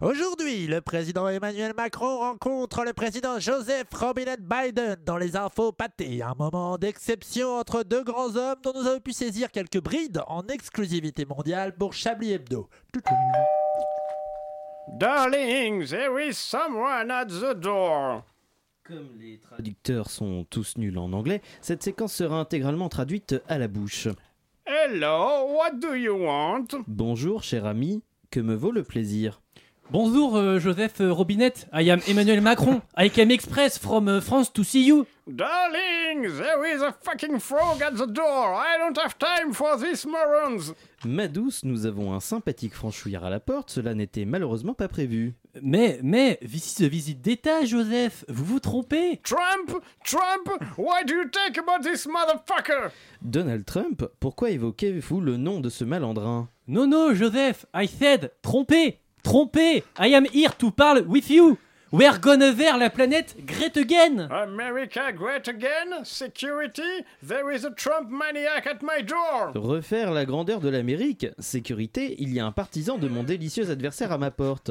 [0.00, 6.22] Aujourd'hui, le président Emmanuel Macron rencontre le président Joseph Robinette Biden dans les infos pâtés.
[6.22, 10.46] Un moment d'exception entre deux grands hommes dont nous avons pu saisir quelques brides en
[10.46, 12.68] exclusivité mondiale pour Chablis Hebdo.
[15.00, 18.22] Darling, there is someone at the door.
[18.84, 23.66] Comme les traducteurs sont tous nuls en anglais, cette séquence sera intégralement traduite à la
[23.66, 24.06] bouche.
[24.64, 26.68] Hello, what do you want?
[26.86, 29.40] Bonjour cher ami, que me vaut le plaisir?
[29.90, 32.82] Bonjour euh, Joseph euh, Robinette, I am Emmanuel Macron.
[32.94, 35.06] I came express from euh, France to see you.
[35.26, 38.54] Darling, there is a fucking frog at the door.
[38.54, 40.74] I don't have time for these morons.
[41.06, 45.34] Ma douce, nous avons un sympathique franchouillard à la porte, cela n'était malheureusement pas prévu.
[45.62, 48.26] Mais, mais, this is a visite d'État, Joseph.
[48.28, 49.20] Vous vous trompez.
[49.24, 52.90] Trump, Trump, why do you take about this motherfucker?
[53.22, 56.50] Donald Trump, pourquoi évoquez-vous le nom de ce malandrin?
[56.66, 59.84] Non, non, Joseph, I said, trompé, trompé.
[59.98, 61.58] I am here to parle with you.
[61.90, 64.28] We're gonna vers la planète great again.
[64.30, 66.04] America great again?
[66.04, 66.82] Security?
[67.22, 69.52] There is a Trump maniac at my door.
[69.54, 74.12] Refaire la grandeur de l'Amérique Sécurité, il y a un partisan de mon délicieux adversaire
[74.12, 74.70] à ma porte.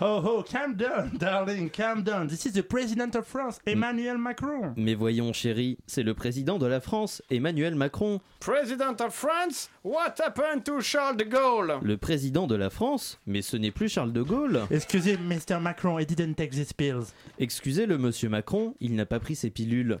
[0.00, 2.26] Oh oh, calm down, darling, calm down.
[2.28, 4.74] This is the president of France, Emmanuel Macron.
[4.76, 8.20] Mais voyons chérie, c'est le président de la France, Emmanuel Macron.
[8.40, 9.68] President of France?
[9.84, 11.78] What happened to Charles de Gaulle?
[11.82, 14.62] Le président de la France Mais ce n'est plus Charles de Gaulle.
[14.70, 15.60] Excusez, Mr.
[15.60, 17.12] Macron, I didn't take these pills.
[17.38, 20.00] Excusez le monsieur Macron, il n'a pas pris ses pilules.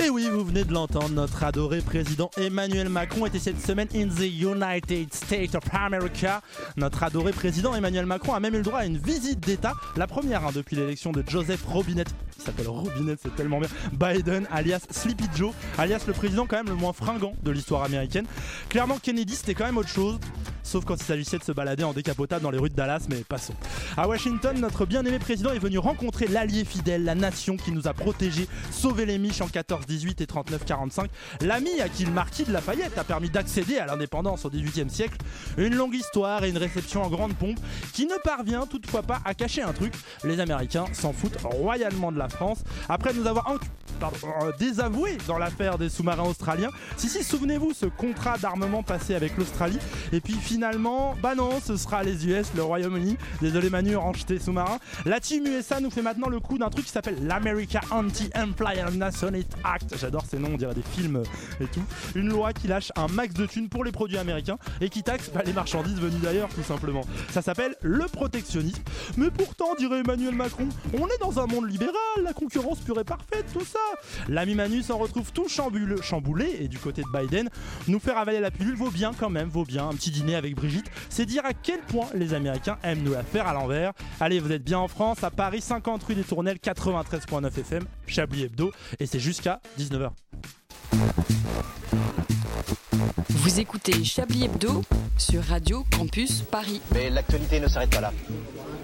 [0.00, 4.08] Et oui, vous venez de l'entendre, notre adoré président Emmanuel Macron était cette semaine in
[4.08, 6.40] the United States of America.
[6.76, 10.06] Notre adoré président Emmanuel Macron a même eu le droit à une visite d'État, la
[10.06, 12.14] première hein, depuis l'élection de Joseph Robinette.
[12.44, 13.68] S'appelle Robinette, c'est tellement bien.
[13.92, 18.26] Biden, alias Sleepy Joe, alias le président quand même le moins fringant de l'histoire américaine.
[18.68, 20.18] Clairement, Kennedy c'était quand même autre chose.
[20.64, 23.24] Sauf quand il s'agissait de se balader en décapotable dans les rues de Dallas, mais
[23.28, 23.54] passons.
[23.96, 27.94] À Washington, notre bien-aimé président est venu rencontrer l'allié fidèle, la nation qui nous a
[27.94, 31.06] protégés, sauvé les miches en 14-18 et 39-45,
[31.40, 35.18] l'ami à qui le marquis de Lafayette a permis d'accéder à l'indépendance au XVIIIe siècle.
[35.58, 37.58] Une longue histoire et une réception en grande pompe
[37.92, 39.92] qui ne parvient toutefois pas à cacher un truc.
[40.24, 42.64] Les Américains s'en foutent royalement de la France.
[42.88, 43.48] Après nous avoir
[44.00, 46.70] pardon, euh, désavoué dans l'affaire des sous-marins australiens.
[46.96, 49.78] Si, si, souvenez-vous, ce contrat d'armement passé avec l'Australie.
[50.12, 53.16] Et puis finalement, bah non, ce sera les US, le Royaume-Uni.
[53.40, 54.78] Désolé Manu, range tes sous-marins.
[55.04, 58.90] La team USA nous fait maintenant le coup d'un truc qui s'appelle l'America Anti-Employment
[59.64, 59.94] Act.
[59.98, 61.22] J'adore ces noms, on dirait des films
[61.60, 61.82] et tout.
[62.14, 65.30] Une loi qui lâche un max de thunes pour les produits américains et qui taxe
[65.32, 67.02] bah, les marchandises venues d'ailleurs, tout simplement.
[67.30, 68.82] Ça s'appelle le protectionnisme.
[69.16, 70.68] Mais pourtant, dirait Emmanuel Macron,
[70.98, 73.78] on est dans un monde libéral, la concurrence pure et parfaite, tout ça.
[74.28, 77.48] L'ami Manu s'en retrouve tout chamboulé, chamboulé et du côté de Biden,
[77.88, 79.88] nous faire avaler la pilule vaut bien quand même, vaut bien.
[79.88, 83.22] Un petit dîner avec Brigitte, c'est dire à quel point les Américains aiment nous la
[83.22, 83.92] faire à l'envers.
[84.20, 88.44] Allez, vous êtes bien en France, à Paris, 50 rue des Tournelles, 93.9 FM, Chablis
[88.44, 90.10] Hebdo, et c'est jusqu'à 19h.
[93.28, 94.82] Vous écoutez Chablis Hebdo
[95.18, 96.80] sur Radio Campus Paris.
[96.94, 98.12] Mais l'actualité ne s'arrête pas là.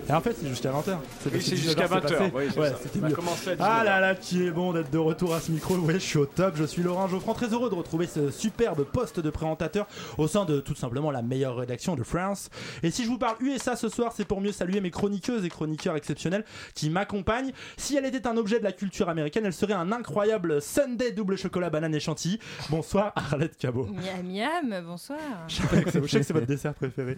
[0.09, 0.97] Et en fait, c'est jusqu'à 20h.
[1.31, 2.31] Oui, c'est jusqu'à 20h.
[2.35, 3.11] Oui, c'est ouais, ça.
[3.15, 3.85] commencé à Ah 19h.
[3.85, 5.75] là là, qui est bon d'être de retour à ce micro.
[5.77, 6.55] Ouais, je suis au top.
[6.57, 9.87] Je suis Laurent Geoffrand, très heureux de retrouver ce superbe poste de présentateur
[10.17, 12.49] au sein de tout simplement la meilleure rédaction de France.
[12.83, 15.51] Et si je vous parle USA ce soir, c'est pour mieux saluer mes chroniqueuses et
[15.51, 17.53] chroniqueurs exceptionnels qui m'accompagnent.
[17.77, 21.37] Si elle était un objet de la culture américaine, elle serait un incroyable Sunday double
[21.37, 22.39] chocolat banane et chantilly.
[22.71, 23.87] Bonsoir Arlette Cabot.
[23.93, 25.19] Miam miam, bonsoir.
[25.49, 27.17] Je sais que c'est- votre dessert préféré.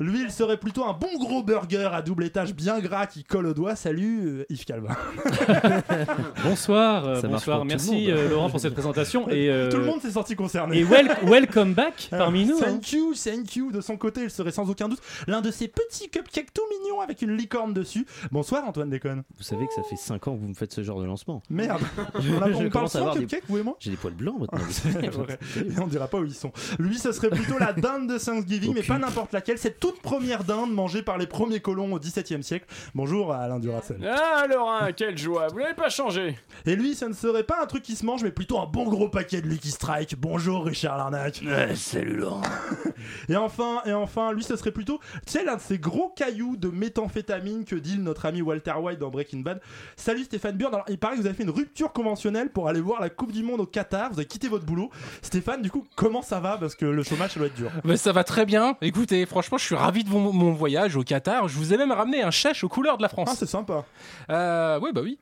[0.00, 3.44] Lui, il serait plutôt un bon gros burger à double étage bien gras qui colle
[3.46, 3.76] au doigt.
[3.76, 4.96] Salut euh, Yves Calvin.
[6.42, 7.64] Bonsoir, euh, bonsoir.
[7.66, 10.78] Merci euh, Laurent pour cette présentation et euh, Tout le monde s'est senti concerné.
[10.78, 12.56] et wel- welcome back parmi nous.
[12.56, 12.60] hein.
[12.80, 13.70] Thank you, thank you.
[13.72, 17.00] De son côté, il serait sans aucun doute l'un de ces petits cupcakes tout mignons
[17.02, 18.06] avec une licorne dessus.
[18.32, 19.22] Bonsoir Antoine Déconne.
[19.36, 21.42] Vous savez que ça fait 5 ans que vous me faites ce genre de lancement.
[21.50, 21.82] Merde.
[22.14, 24.14] On, a- Je on parle sans avoir des- cupcakes, vous et moi J'ai des poils
[24.14, 24.60] blancs maintenant.
[24.70, 25.38] C'est vrai.
[25.56, 26.52] Et on dira pas où ils sont.
[26.78, 28.94] Lui, ce serait plutôt la dinde de Thanksgiving, mais Aucune.
[28.94, 29.58] pas n'importe laquelle.
[29.58, 32.66] Cette toute première dinde mangée par les premiers colons au XVIIe siècle.
[32.94, 33.98] Bonjour à Alain Duracell.
[34.08, 35.48] Ah, Laurent, quelle joie.
[35.48, 36.38] Vous n'avez pas changé.
[36.64, 38.84] Et lui, ça ne serait pas un truc qui se mange, mais plutôt un bon
[38.84, 40.16] gros paquet de Lucky Strike.
[40.18, 41.42] Bonjour Richard Larnac.
[41.74, 42.42] salut Laurent.
[43.28, 46.56] Et enfin, et enfin, lui, ce serait plutôt, tu sais, l'un de ces gros cailloux
[46.56, 49.60] de méthamphétamine que dit notre ami Walter White dans Breaking Bad.
[49.96, 50.74] Salut Stéphane Burn.
[50.74, 53.32] Alors, il paraît que vous avez fait une rupture conventionnelle pour aller voir la Coupe
[53.32, 54.10] du Monde au Qatar.
[54.12, 54.90] Vous avez quitté votre boulot.
[55.22, 56.58] Stéphane, du coup, comment ça va?
[56.58, 57.70] Parce que le chômage, ça doit être dur.
[57.84, 58.76] Mais ça va très bien.
[58.82, 61.48] Écoutez, franchement, je suis ravi de mon, mon voyage au Qatar.
[61.48, 63.36] Je vous ai même ramené un chèche aux couleurs de la Ah, France.
[63.38, 63.84] c'est sympa.
[64.30, 65.18] Euh, oui, bah oui.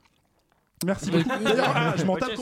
[0.84, 1.24] Merci beaucoup.
[1.42, 2.32] D'ailleurs, ah, je m'en tape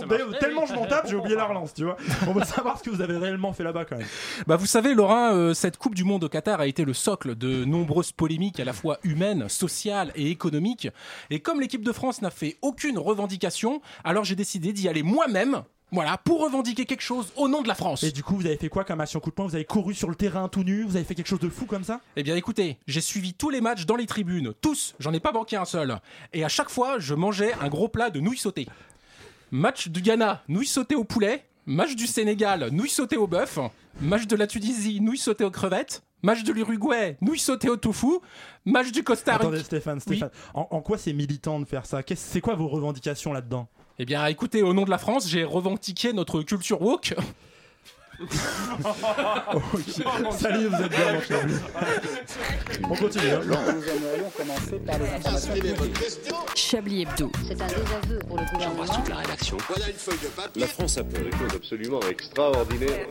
[0.41, 1.97] tellement je m'en tape, j'ai oublié la relance, tu vois.
[2.26, 4.06] On veut savoir ce que vous avez réellement fait là-bas quand même.
[4.49, 7.37] Bah vous savez, Laurent, euh, cette Coupe du Monde au Qatar a été le socle
[7.37, 10.88] de nombreuses polémiques à la fois humaines, sociales et économiques.
[11.31, 15.62] Et comme l'équipe de France n'a fait aucune revendication, alors j'ai décidé d'y aller moi-même.
[15.94, 18.02] Voilà, pour revendiquer quelque chose au nom de la France.
[18.02, 19.46] Et du coup, vous avez fait quoi comme action coup de poing?
[19.46, 20.82] Vous avez couru sur le terrain tout nu?
[20.82, 22.00] Vous avez fait quelque chose de fou comme ça?
[22.17, 25.31] Eh bien écoutez, j'ai suivi tous les matchs dans les tribunes, tous, j'en ai pas
[25.31, 26.00] manqué un seul.
[26.32, 28.67] Et à chaque fois, je mangeais un gros plat de nouilles sautées.
[29.52, 31.44] Match du Ghana, nouilles sautées au poulet.
[31.64, 33.61] Match du Sénégal, nouilles sautées au bœuf.
[34.00, 36.02] Match de la Tunisie, nouilles sautées aux crevettes.
[36.23, 38.19] Match de l'Uruguay, nouilles sautées au tofu.
[38.64, 39.44] Match du Costa Rica.
[39.44, 40.31] Attendez, Stéphane, Stéphane.
[40.55, 42.00] En, en quoi c'est militant de faire ça?
[42.17, 43.69] C'est quoi vos revendications là-dedans?
[43.99, 47.14] Eh bien écoutez, au nom de la France, j'ai revendiqué notre culture woke.
[50.38, 51.46] Salut, vous êtes bien, mon cher.
[52.85, 53.31] On continue.
[53.31, 53.41] hein.
[53.44, 56.02] Nous aimerions commencer par les informations publiques.
[56.55, 57.31] Chablis Hebdo.
[57.46, 58.85] C'est un désaveu pour le gouvernement.
[60.56, 63.06] La France a fait des choses absolument extraordinaires.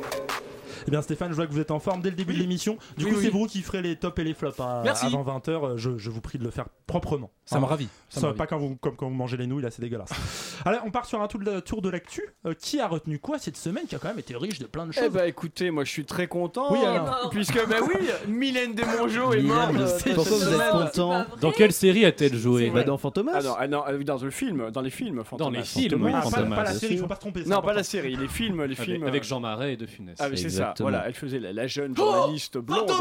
[0.88, 2.78] Eh bien, Stéphane, je vois que vous êtes en forme dès le début de l'émission.
[2.98, 3.24] Du Oui, coup, oui.
[3.26, 5.06] c'est vous qui ferez les tops et les flops hein, Merci.
[5.06, 5.78] avant 20h.
[5.78, 7.32] Je, je vous prie de le faire proprement.
[7.46, 7.88] Ça me ravit.
[8.10, 10.10] Ça Ça me pas quand vous, comme quand vous mangez les nouilles, là, c'est dégueulasse.
[10.66, 12.22] Allez, on part sur un tour de, tour de l'actu.
[12.46, 14.86] Euh, qui a retenu quoi cette semaine qui a quand même été riche de plein
[14.86, 16.72] de choses Eh bah écoutez, moi je suis très content.
[16.72, 17.12] Oui, Alain.
[17.32, 17.96] Puisque, bah oui,
[18.28, 19.72] Mylène de Mongeau est morte.
[19.74, 20.72] Mylène, euh, pourquoi vous êtes semaine.
[20.72, 22.70] content Dans quelle série a-t-elle joué?
[22.70, 25.50] Bah dans Fantomas Ah non, ah non, euh, dans le film, dans les films, Fantomas.
[25.52, 26.06] Dans les films, Fantomas.
[26.10, 26.14] oui.
[26.16, 27.44] Ah, pas, Fantomas, pas la bien série, faut pas se tromper.
[27.46, 29.04] Non, pas la série, les films, les Avec, films.
[29.08, 30.16] avec euh, Jean Marais et De Funès.
[30.20, 30.73] Ah c'est ça.
[30.74, 30.90] Exactement.
[30.90, 32.92] Voilà, elle faisait la, la jeune journaliste blonde.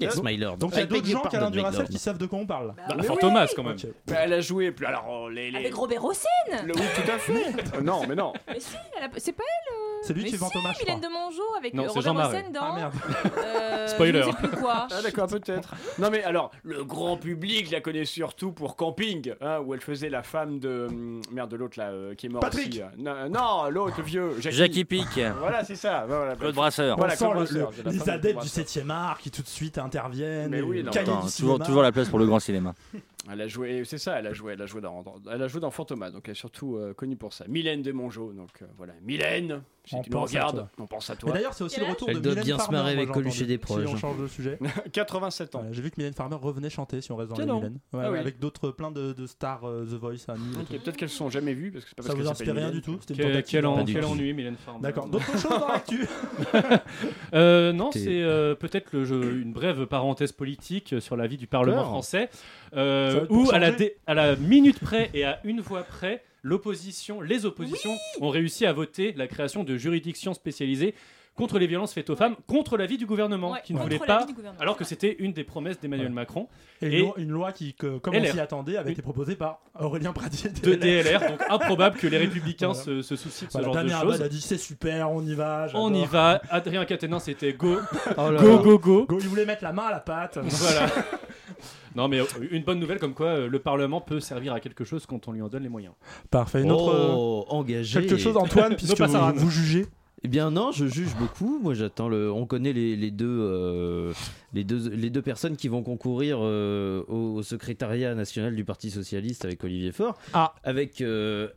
[0.00, 0.56] Yes, my lord.
[0.56, 2.74] Donc il y a d'autres gens my Duracell qui savent de quoi on parle.
[2.88, 3.74] Bah, Mais Fantomas quand même.
[3.76, 3.86] Ok.
[4.06, 4.72] Bah, elle a joué.
[4.72, 5.58] puis Alors, les, les...
[5.58, 6.28] Avec Robert Hossein
[6.64, 7.32] Le- oui, tout à fait.
[7.74, 8.32] Euh, non, mais non.
[8.48, 10.84] Mais si, elle a- c'est pas elle C'est lui mais qui est si, Fantomas, je
[10.84, 12.40] Mylène de Mongeau avec Non, euh, c'est Jean Robert Marais.
[12.42, 12.60] Hossein dans...
[12.62, 12.92] Ah merde.
[13.38, 14.22] euh, Spoiler.
[14.22, 14.86] Je sais plus quoi.
[14.90, 15.74] Ah d'accord, peut-être.
[15.98, 20.10] Non mais alors, le grand public la connaît surtout pour Camping, hein, où elle faisait
[20.10, 20.86] la femme de...
[20.90, 22.68] hum, Merde, de l'autre là, euh, qui est mort Patrick.
[22.68, 22.82] aussi.
[22.82, 22.86] euh.
[22.98, 24.34] Non, non, l'autre le vieux.
[24.40, 24.56] Jackie.
[24.56, 26.04] Jackie Pic, Voilà, c'est ça.
[26.06, 26.96] Voilà, Claude Brasseur.
[26.96, 30.50] Voilà, Claude le- Brasseur, le- les adeptes du 7ème art qui tout de suite interviennent.
[30.50, 30.90] Mais oui, non.
[30.92, 32.74] Attends, du toujours, toujours la place pour le grand cinéma.
[33.30, 35.46] Elle a joué, c'est ça, elle a joué, elle a joué dans, dans- elle a
[35.46, 37.44] joué dans Fantomas, donc elle est surtout euh, connue pour ça.
[37.46, 40.68] Mylène de Mongeau, donc euh, voilà, Mylène, si On tu nous pense à regardes, toi.
[40.78, 41.32] on pense à Mais toi.
[41.32, 43.40] d'ailleurs, c'est aussi le retour Elle de doit Mylène bien se Farmer, marrer avec Coluche
[43.42, 43.86] et des proches.
[43.86, 44.58] Si on change de sujet.
[44.92, 45.58] 87 ans.
[45.60, 47.62] Voilà, J'ai vu que Mylène Farmer revenait chanter si on reste dans donc.
[47.62, 47.78] Mylène.
[47.92, 48.18] Ouais, Ah oui.
[48.18, 50.54] Avec d'autres, plein de, de stars euh, The Voice à Nîmes.
[50.54, 50.78] et Ok, tout.
[50.84, 52.54] peut-être qu'elles se sont jamais vues parce que c'est pas Ça parce vous qu'elles inspire
[52.54, 52.80] rien Mylène.
[52.80, 54.06] du tout C'était une Quel, la tout.
[54.08, 54.80] ennui, Mylène Farmer.
[54.82, 55.06] D'accord.
[55.08, 56.06] D'autres choses dans l'actu?
[57.32, 58.22] Non, c'est
[58.58, 62.28] peut-être une brève parenthèse politique sur la vie du Parlement français,
[62.76, 63.78] euh, où à la, changer.
[63.78, 68.66] dé- à la minute près et à une voix près, l'opposition, les oppositions ont réussi
[68.66, 70.94] à voter la création de juridictions spécialisées
[71.34, 74.06] contre les violences faites aux femmes, contre l'avis du gouvernement, Ouais, qui ne contre voulait
[74.06, 74.60] l'avis pas, du gouvernement.
[74.60, 76.12] alors que c'était une des promesses d'Emmanuel Ouais.
[76.12, 76.46] Macron,
[76.82, 78.32] Et une, Et- loi, une loi qui, que, comme on LR.
[78.32, 80.50] s'y attendait, avait Une- été proposée par Aurélien Pradier.
[80.50, 82.84] de DLR, donc improbable que les républicains Voilà.
[82.84, 84.14] se, se soucient de ce Voilà, genre de Damien choses.
[84.16, 85.68] Abad a dit c'est super, on y va.
[85.68, 85.82] j'adore.
[85.84, 86.42] On y va.
[86.50, 87.78] Adrien Caténin, c'était go,
[88.18, 89.06] Oh go, go, go.
[89.06, 90.36] Go, il voulait mettre la main à la pâte.
[90.42, 90.86] Voilà.
[91.94, 94.84] Non, mais euh, une bonne nouvelle comme quoi euh, le Parlement peut servir à quelque
[94.84, 95.94] chose quand on lui en donne les moyens.
[96.30, 96.62] Parfait.
[96.62, 98.00] Une autre, euh, Oh, engagé.
[98.00, 99.86] quelque chose, Antoine, puisque vous, vous jugez.
[100.24, 101.58] Eh bien non, je juge beaucoup.
[101.60, 102.30] Moi, j'attends le.
[102.32, 104.12] On connaît les, les deux, euh,
[104.52, 108.90] les deux, les deux personnes qui vont concourir euh, au, au secrétariat national du Parti
[108.92, 110.16] socialiste avec Olivier Faure.
[110.32, 110.54] Ah.
[110.62, 111.48] Avec euh,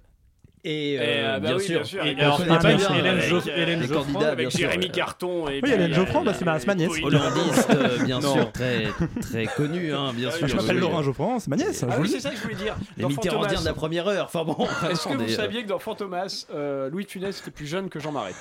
[0.67, 1.75] et, euh, Eh, bah bien oui, sûr.
[1.75, 2.05] bien sûr.
[2.05, 3.87] Et Et alors, on il y a connaît pas bien, Hélène, avec, euh, Hélène les
[3.87, 4.59] candidats, avec bien sûr.
[4.59, 6.91] Jérémy Carton et Oui, Hélène euh, Geoffroy, bah, c'est ma- nièce.
[7.03, 8.83] Hollandiste, euh, bien sûr, très,
[9.21, 10.47] très connu, hein, bien Ah, sûr.
[10.47, 10.77] je m'appelle.
[10.79, 11.85] Laurent Geoffroy, c'est ma nièce.
[11.87, 12.75] Ah oui, c'est ça que je voulais dire.
[12.97, 14.25] Les Mitterrandiens de la première heure.
[14.25, 14.57] Enfin bon.
[14.89, 17.99] Est-ce que vous euh, saviez que dans Fantomas, euh, Louis Funès était plus jeune que
[17.99, 18.33] Jean Marais?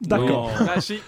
[0.00, 0.50] D'accord.
[0.74, 1.00] Ah si,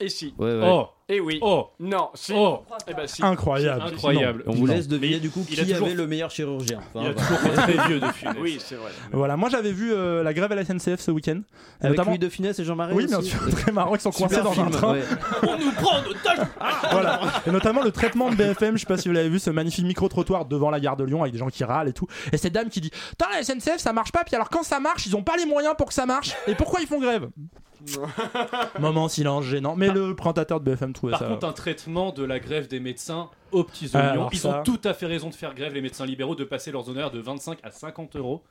[0.00, 0.60] et si, Ouais, ouais.
[0.70, 1.38] Oh, et oui.
[1.42, 2.32] oh, Non, si.
[2.34, 3.22] oh, Eh ben si.
[3.22, 3.82] Incroyable.
[3.82, 4.42] incroyable.
[4.46, 4.74] On vous Non.
[4.74, 6.78] laisse deviner du coup il qui toujours- avait le meilleur chirurgien.
[6.78, 7.14] Enfin, Il a voilà.
[7.42, 8.36] toujours très vieux de Funès.
[8.40, 8.90] Oui, c'est vrai.
[9.12, 11.40] Voilà, moi j'avais vu euh, la grève à la SNCF ce week-end.
[11.80, 14.10] Avec notamment- Louis de Funès et Jean Marais Oui, bien sûr, très marrant, ils sont
[14.10, 14.92] coincés Super dans un film, train.
[14.94, 15.02] ouais.
[15.48, 16.46] On nous prend en otage
[16.90, 17.20] Voilà.
[17.46, 19.84] Et notamment le traitement de BFM, je sais pas si vous l'avez vu, ce magnifique
[19.84, 22.06] micro-trottoir devant la gare de Lyon avec des gens qui râlent et tout.
[22.32, 24.80] Et cette dame qui dit Putain, la SNCF ça marche pas, puis alors quand ça
[24.80, 26.32] marche, ils ont pas les moyens pour que ça marche.
[26.46, 27.28] Et pourquoi ils font grève?
[28.78, 29.74] Moment silence gênant.
[29.76, 31.26] Mais le présentateur de BFM trouvé Par ça.
[31.26, 34.10] contre, un traitement de la grève des médecins aux petits Ah, oignons.
[34.12, 36.44] alors Ils ça- ont tout à fait raison de faire grève, les médecins libéraux, de
[36.44, 38.42] passer leurs honoraires de 25 à 50 euros.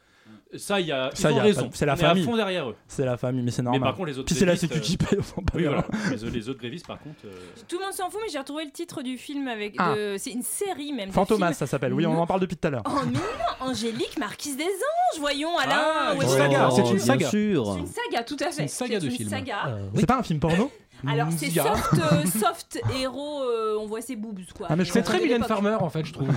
[0.55, 1.69] Ça, il y a, ils Ça, y ont a raison.
[1.73, 2.23] c'est la On est famille.
[2.23, 2.75] à fond derrière eux.
[2.87, 3.89] C'est la famille, mais c'est Mais normal.
[3.89, 5.19] par contre, les autres Puis c'est la sécu qui paye,
[5.53, 5.85] Oui, voilà.
[6.11, 7.17] Les, les autres grévistes, par contre.
[7.25, 7.31] euh,
[7.67, 9.75] Tout le monde s'en fout, mais j'ai retrouvé le titre du film avec.
[9.79, 9.93] Ah.
[9.95, 11.11] de- C'est une série même.
[11.11, 11.93] Fantomas, ça s'appelle.
[11.93, 12.83] Oui, on en parle depuis tout à l'heure.
[12.85, 15.73] Oh mais non, Angélique, Marquise des Anges, voyons Alain.
[15.75, 17.29] Ah, où une est-ce saga, que- c'est une bien saga.
[17.29, 17.73] sûr.
[17.73, 18.51] C'est une saga, tout à fait.
[18.53, 19.77] C'est une saga de une saga.
[19.95, 20.71] C'est pas un film porno?
[21.07, 24.67] Alors c'est soft, euh, soft héros, euh, on voit ses boobs quoi.
[24.69, 25.43] Ah, mais je C'est Euh, très Mylène.
[25.43, 26.29] Farmer en fait, je trouve.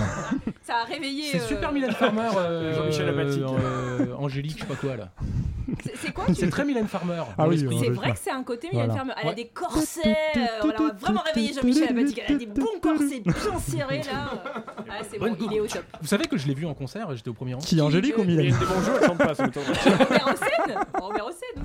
[0.63, 1.25] Ça a réveillé.
[1.31, 2.29] C'est euh, super Mylène Farmer.
[2.37, 3.41] euh, Jean-Michel Apathy.
[3.43, 5.09] euh, Angélique, je sais pas quoi là.
[5.85, 7.23] c'est- C'est quoi C'est très Mylène Farmer.
[7.39, 7.79] Ah dans oui, l'esprit.
[7.81, 8.99] C'est vrai que c'est un côté Mylène Voilà.
[8.99, 9.13] Farmer.
[9.21, 9.35] Elle a Ouais.
[9.37, 10.17] des corsets.
[10.37, 12.21] euh, on a vraiment réveillé Jean-Michel Apathy.
[12.27, 14.31] Elle a des bons corsets bien serrés là.
[14.89, 15.83] Ah c'est bon, il est au top.
[16.01, 17.61] Vous savez que je l'ai vu en concert, j'étais au premier rang.
[17.61, 18.59] Qui, Angélique ou Mylène jeux,
[19.01, 19.73] elle chante pas, ça m'étonnerait.
[19.99, 21.63] Robert Hossein Robert Hossein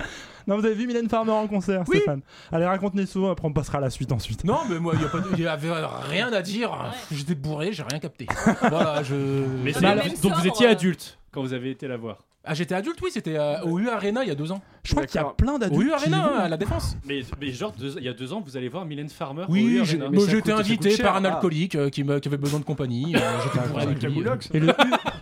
[0.48, 1.98] Non, vous avez vu Mylène Farmer en concert, Oui.
[1.98, 2.64] Stéphane Allez,
[3.06, 4.44] souvent, après on passera à la suite ensuite.
[4.44, 5.70] Non, mais moi, il y a pas de- il y avait
[6.08, 6.70] rien à dire.
[7.10, 8.26] J'étais bourré, j'ai rien capté.
[8.68, 9.14] voilà, je.
[9.62, 12.18] Mais c'est- donc vous étiez euh, adulte quand vous avez été la voir.
[12.44, 14.60] Ah, j'étais adulte, oui, c'était euh, au U Arena il y a deux ans.
[14.84, 15.80] Je crois qu'il y a plein Au d'adultes.
[15.80, 16.96] U qui Arena, à la Défense.
[17.06, 19.62] Mais, mais genre, deux- il y a deux ans, vous allez voir Mylène Farmer Oui,
[19.62, 20.10] U j'ai- Arena.
[20.10, 21.06] moi, ça j'étais coûte- ça invité coûte cher.
[21.06, 21.34] par un Ah.
[21.34, 23.14] alcoolique euh, qui, me- qui avait besoin de compagnie.
[23.14, 24.24] euh, j'étais bourré avec lui.
[24.54, 24.68] Et le,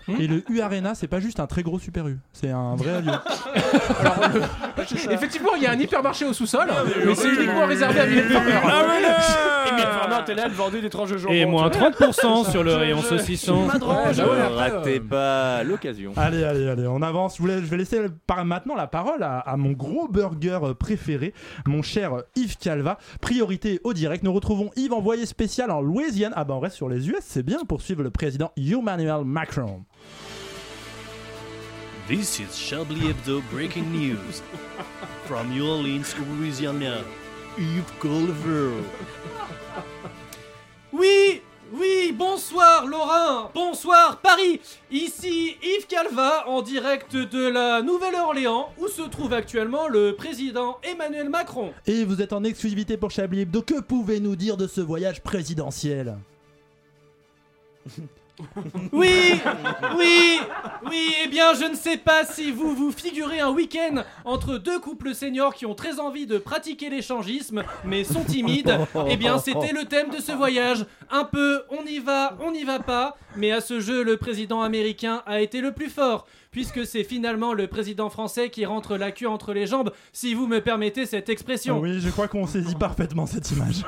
[0.09, 2.75] U, et le U Arena, c'est pas juste un très gros super U, c'est un
[2.75, 3.13] vrai avion.
[5.11, 6.69] Effectivement, il y a un hypermarché au sous-sol,
[7.07, 8.53] mais c'est uniquement réservé à Mylène Farmer.
[8.53, 11.35] Et Mylène Farmer, t'es là, elle vendait des tranches de jambon.
[11.35, 11.91] Et moins tu vois.
[11.91, 13.67] 30% sur le rayon saucisson.
[13.67, 16.13] Ne ratez pas l'occasion.
[16.17, 17.37] Allez, allez, allez, on avance.
[17.37, 21.35] Je, voulais- je vais laisser par maintenant la parole à, à mon gros burger préféré,
[21.67, 22.99] mon cher Yves Calva.
[23.21, 24.23] Priorité au direct.
[24.23, 26.33] Nous retrouvons Yves envoyé spécial en Louisiane.
[26.37, 29.85] Ah bah on reste sur les US, c'est bien pour suivre le président Emmanuel Macron.
[32.09, 34.43] This is Chablis Hebdo breaking news.
[35.27, 36.99] From New Orleans, Louisiana,
[37.59, 38.73] Yves Colver.
[40.93, 41.41] Oui,
[41.73, 44.61] oui, bonsoir Laurent, bonsoir Paris.
[44.91, 51.29] Ici Yves Calva en direct de la Nouvelle-Orléans où se trouve actuellement le président Emmanuel
[51.29, 51.73] Macron.
[51.87, 53.63] Et vous êtes en exclusivité pour Chablis Hebdo.
[53.63, 56.19] Que pouvez-nous dire de ce voyage présidentiel?
[58.93, 59.41] Oui,
[59.97, 60.41] oui,
[60.89, 64.79] oui, eh bien je ne sais pas si vous vous figurez un week-end entre deux
[64.79, 68.79] couples seniors qui ont très envie de pratiquer l'échangisme mais sont timides.
[69.09, 70.87] Eh bien c'était le thème de ce voyage.
[71.11, 74.63] Un peu, on y va, on n'y va pas, mais à ce jeu le président
[74.63, 76.27] américain a été le plus fort.
[76.51, 80.49] Puisque c'est finalement le président français qui rentre la queue entre les jambes, si vous
[80.49, 81.79] me permettez cette expression.
[81.79, 83.85] Oui, je crois qu'on saisit parfaitement cette image.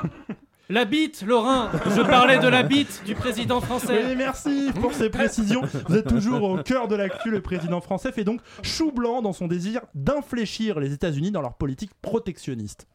[0.73, 4.05] La bite, Laurent, je parlais de la bite du président français.
[4.07, 5.61] Oui, merci pour ces précisions.
[5.87, 7.29] Vous êtes toujours au cœur de l'actu.
[7.29, 11.57] Le président français fait donc chou blanc dans son désir d'infléchir les États-Unis dans leur
[11.57, 12.87] politique protectionniste.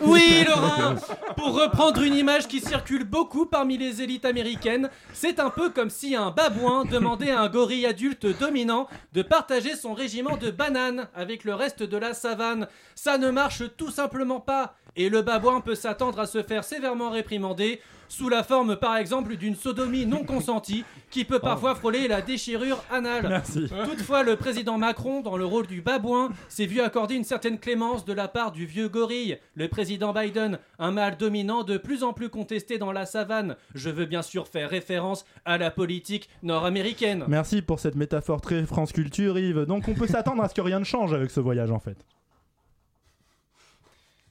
[0.00, 0.96] Oui, Laurent
[1.36, 5.90] Pour reprendre une image qui circule beaucoup parmi les élites américaines, c'est un peu comme
[5.90, 11.08] si un babouin demandait à un gorille adulte dominant de partager son régiment de bananes
[11.14, 12.66] avec le reste de la savane.
[12.94, 17.10] Ça ne marche tout simplement pas, et le babouin peut s'attendre à se faire sévèrement
[17.10, 22.20] réprimander, sous la forme par exemple d'une sodomie non consentie qui peut parfois frôler la
[22.20, 23.26] déchirure anale.
[23.28, 23.68] Merci.
[23.84, 28.04] Toutefois, le président Macron, dans le rôle du babouin, s'est vu accorder une certaine clémence
[28.04, 32.12] de la part du vieux gorille, le président Biden, un mâle dominant de plus en
[32.12, 33.56] plus contesté dans la savane.
[33.74, 37.24] Je veux bien sûr faire référence à la politique nord-américaine.
[37.28, 39.64] Merci pour cette métaphore très France Culture, Yves.
[39.64, 41.96] Donc on peut s'attendre à ce que rien ne change avec ce voyage en fait.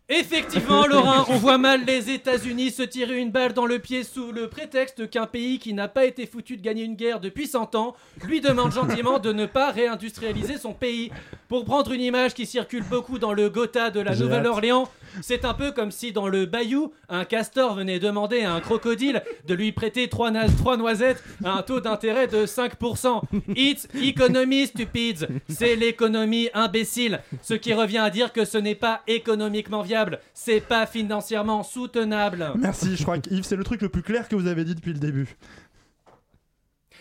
[0.07, 4.31] Effectivement, Laurent, on voit mal les États-Unis se tirer une balle dans le pied sous
[4.31, 7.73] le prétexte qu'un pays qui n'a pas été foutu de gagner une guerre depuis 100
[7.73, 11.11] ans lui demande gentiment de ne pas réindustrialiser son pays.
[11.47, 14.87] Pour prendre une image qui circule beaucoup dans le Gotha de la Nouvelle-Orléans,
[15.21, 19.23] c'est un peu comme si dans le bayou, un castor venait demander à un crocodile
[19.47, 23.21] de lui prêter trois, trois noisettes à un taux d'intérêt de 5%.
[23.55, 25.25] It's economy stupids.
[25.47, 27.21] C'est l'économie imbécile.
[27.41, 29.94] Ce qui revient à dire que ce n'est pas économiquement viable.
[30.33, 32.51] C'est pas financièrement soutenable.
[32.57, 34.75] Merci, je crois que Yves, c'est le truc le plus clair que vous avez dit
[34.75, 35.35] depuis le début.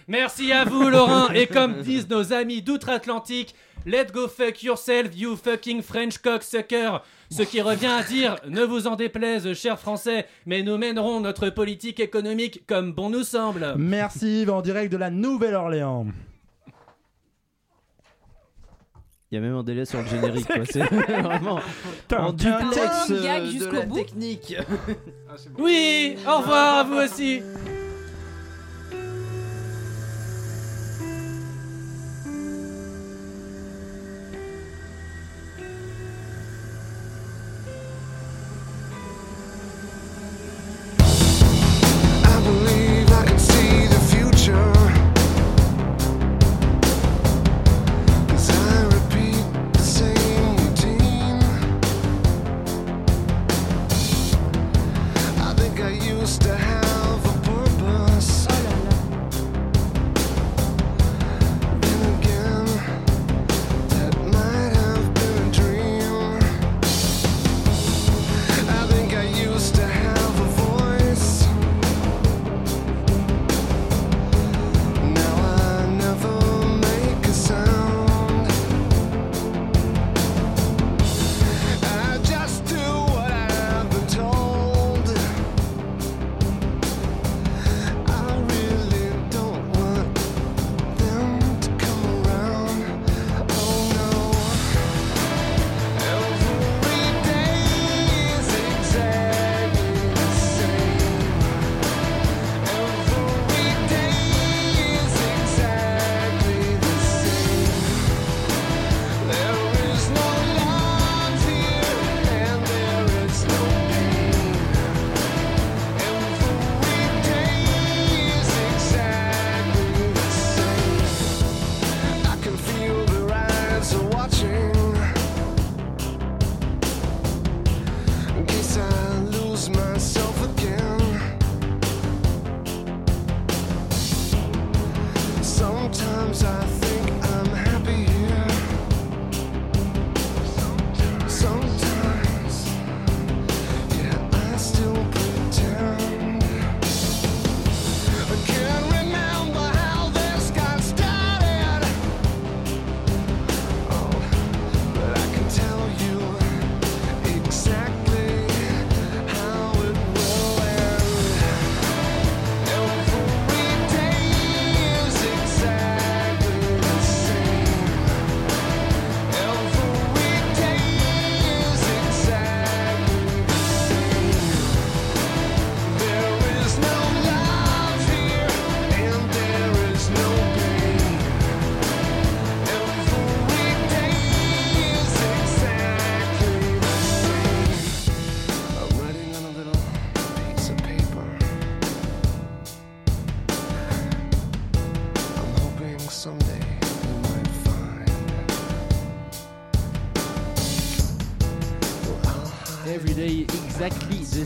[0.06, 1.30] Merci à vous, Laurent.
[1.30, 3.54] Et comme disent nos amis d'outre-Atlantique,
[3.86, 6.98] let go fuck yourself, you fucking French cocksucker.
[7.30, 11.48] Ce qui revient à dire, ne vous en déplaise, chers Français, mais nous mènerons notre
[11.48, 13.74] politique économique comme bon nous semble.
[13.78, 16.06] Merci Yves en direct de la Nouvelle-Orléans.
[19.30, 20.46] Il y a même un délai sur le générique.
[20.46, 20.64] quoi.
[20.70, 20.82] C'est
[21.22, 22.32] vraiment en putain.
[22.32, 23.96] duplex euh, de jusqu'au la bout.
[23.96, 24.56] technique.
[25.58, 27.42] Oui, au revoir à vous aussi.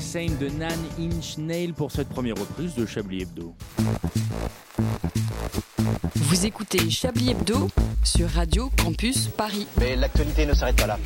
[0.09, 3.55] Same de Nan Inch Nail pour cette première reprise de Chablis Hebdo.
[6.15, 7.69] Vous écoutez Chablis Hebdo
[8.03, 9.67] sur Radio Campus Paris.
[9.79, 10.99] Mais l'actualité ne s'arrête pas là.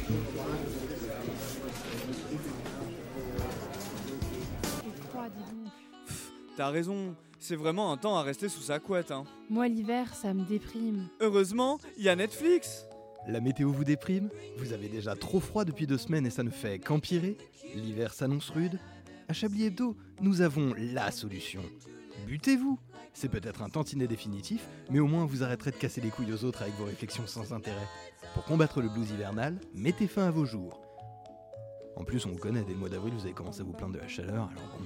[6.56, 9.10] T'as raison, c'est vraiment un temps à rester sous sa couette.
[9.10, 9.24] Hein.
[9.50, 11.08] Moi, l'hiver, ça me déprime.
[11.18, 12.86] Heureusement, il y a Netflix.
[13.26, 14.28] La météo vous déprime?
[14.58, 17.36] Vous avez déjà trop froid depuis deux semaines et ça ne fait qu'empirer
[17.74, 18.78] L'hiver s'annonce rude
[19.33, 21.62] À Chablis Hebdo, nous avons LA solution.
[22.27, 22.79] Butez-vous
[23.14, 26.45] C'est peut-être un tantinet définitif, mais au moins vous arrêterez de casser les couilles aux
[26.45, 27.88] autres avec vos réflexions sans intérêt.
[28.35, 30.83] Pour combattre le blues hivernal, mettez fin à vos jours.
[31.97, 33.95] En plus, on vous connaît, dès le mois d'avril, vous avez commencé à vous plaindre
[33.95, 34.85] de la chaleur, alors bon.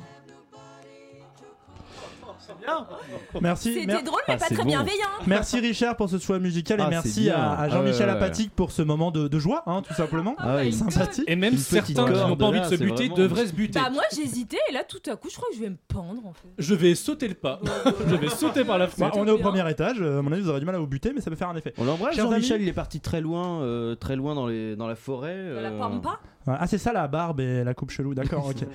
[3.41, 3.75] Merci.
[3.75, 4.65] C'était mer- drôle, mais Ah, pas très bon.
[4.65, 5.07] bienveillant.
[5.27, 8.25] Merci Richard pour ce choix musical et Ah, merci à, à Jean-Michel Ah ouais, ouais,
[8.27, 10.35] Apathique pour ce moment de, de joie, hein, tout simplement.
[10.39, 11.25] Ah ouais, il- Sympathie.
[11.27, 13.79] Et même certains qui n'ont pas envie de se buter vraiment- devraient se buter.
[13.81, 16.27] Bah moi j'hésitais et là tout à coup je crois que je vais me pendre
[16.27, 16.49] en fait.
[16.59, 17.61] Je vais sauter le pas.
[18.09, 19.17] je vais sauter par la Bah, fenêtre.
[19.19, 20.87] on est au premier étage, euh, à mon avis vous aurez du mal à vous
[20.87, 21.73] buter, mais ça peut faire un effet.
[21.79, 24.95] On l'embrasse, Jean-Michel, il est parti très loin, euh, très loin dans, les, dans la
[24.97, 25.37] forêt.
[25.37, 28.57] La euh, pampa Ah c'est ça la barbe et la coupe chelou, d'accord, ok.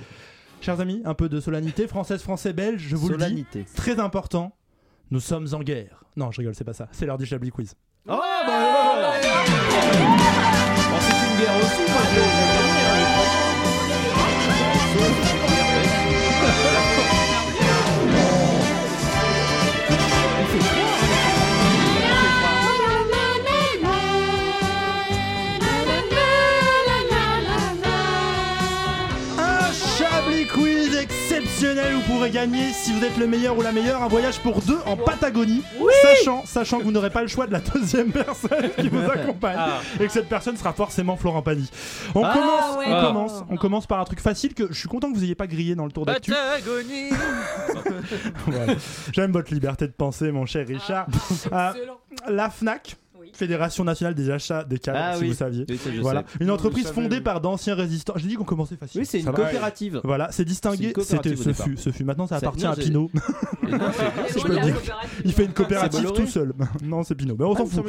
[0.62, 3.58] Chers amis, un peu de solennité, française, français, belge, je vous Solennité.
[3.60, 4.56] le dis, très important,
[5.10, 6.04] nous sommes en guerre.
[6.16, 7.74] Non, je rigole, c'est pas ça, c'est l'heure du Chablis Quiz.
[8.08, 9.12] Oh, bah, oh,
[11.00, 12.02] c'est une guerre aussi, moi,
[15.48, 15.51] je-
[31.62, 34.60] exceptionnel, vous pourrez gagner, si vous êtes le meilleur ou la meilleure, un voyage pour
[34.62, 35.62] deux en Patagonie,
[36.02, 39.56] sachant, sachant que vous n'aurez pas le choix de la deuxième personne qui vous accompagne,
[39.58, 39.80] Ah.
[40.00, 41.70] et que cette personne sera forcément Florent Pagny.
[42.14, 42.84] On, Ah, commence, ouais.
[42.88, 43.02] on, Ah.
[43.06, 45.46] commence, on commence par un truc facile que je suis content que vous ayez pas
[45.46, 46.32] grillé dans le tour d'actu.
[46.32, 47.10] Patagonie
[48.46, 48.74] Voilà.
[49.12, 51.06] J'aime votre liberté de penser, mon cher Richard.
[51.52, 51.72] Euh,
[52.28, 52.96] la FNAC.
[53.34, 55.28] Fédération nationale des achats des câbles, Ah si oui.
[55.28, 55.64] vous saviez.
[55.68, 57.22] Oui, ça, je Voilà, une Non, entreprise fondée oui.
[57.22, 58.14] par d'anciens résistants.
[58.16, 59.00] J'ai dit qu'on commençait facile.
[59.00, 60.00] Oui, c'est une coopérative.
[60.04, 60.92] Voilà, c'est distingué.
[61.02, 62.04] C'était ce fut, ce fut.
[62.04, 63.10] Maintenant, ça appartient à Pinot.
[63.66, 64.76] Et non, c'est- je peux le dire.
[65.24, 66.52] Il fait une coopérative tout seul.
[66.82, 67.36] non, c'est Pinot.
[67.38, 67.84] Mais on Ah, s'en fout.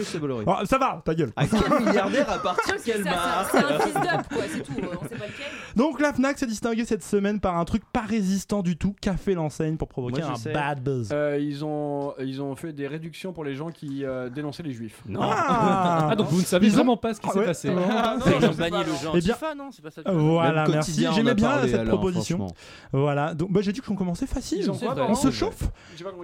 [0.47, 1.32] Ah, ça va, ta gueule.
[1.36, 4.62] À quel milliardaire appartient quelle ça, c'est un- marque c'est un fils d'up quoi, c'est
[4.63, 5.45] tout, euh, on sait pas lequel.
[5.75, 9.17] Donc la Fnac s'est distinguée cette semaine par un truc pas résistant du tout qu'a
[9.17, 10.51] fait l'enseigne pour provoquer Moi, un sais.
[10.53, 11.10] bad buzz.
[11.12, 14.73] Euh, ils, ont, ils ont fait des réductions pour les gens qui euh, dénonçaient les
[14.73, 15.01] juifs.
[15.08, 15.21] Non.
[15.36, 17.46] Ah, Ah, donc vous ne savez Ils ont- vraiment pas ce qui Ah s'est ouais.
[17.46, 17.69] passé.
[17.89, 20.63] Ah, C'est qu'ils ont banni le genre Eh bien- Antifa, non C'est pas ça Voilà,
[20.63, 20.91] Même merci.
[20.91, 22.38] quotidien, on J'aimais a bien parlé, cette alors, proposition.
[22.38, 22.56] franchement.
[22.91, 24.60] Voilà, donc bah, j'ai dit qu'on commençait facile.
[24.60, 25.04] Ils ont C'est quoi, vrai.
[25.04, 25.63] pardon On se chauffe.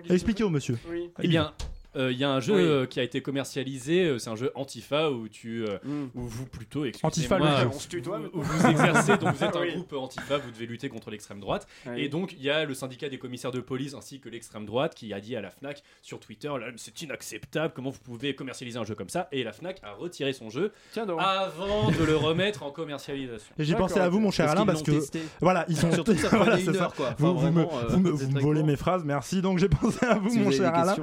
[0.07, 0.77] Pas Expliquez au monsieur.
[0.89, 1.09] Oui.
[1.21, 1.51] Eh bien,
[1.95, 2.61] euh, il y a un jeu Oui.
[2.61, 6.05] euh, qui a été commercialisé, euh, c'est un jeu Antifa où tu, euh, Mm.
[6.15, 7.61] où vous plutôt, Antifa, excusez-moi, le jeu.
[7.63, 9.73] euh, On se tutoie, où vous exercez, donc vous êtes un Oui.
[9.73, 11.67] groupe Antifa, vous devez lutter contre l'extrême droite.
[11.87, 12.01] Oui.
[12.01, 14.93] Et donc il y a le syndicat des commissaires de police ainsi que l'extrême droite
[14.95, 18.83] qui a dit à la Fnac sur Twitter, c'est inacceptable, comment vous pouvez commercialiser un
[18.85, 19.27] jeu comme ça?
[19.31, 23.53] Et la Fnac a retiré son jeu Tiens avant de le remettre en commercialisation.
[23.57, 25.21] Et j'ai pensé à vous, mon cher Alain, parce que testé.
[25.41, 27.15] voilà, ils sont Surtout ça Voilà, une heure, quoi.
[27.17, 29.41] Vous, Enfin, vous me, vraiment, euh, vous me- vous volez mes phrases, merci.
[29.41, 30.95] Donc j'ai pensé à vous, mon cher Alain.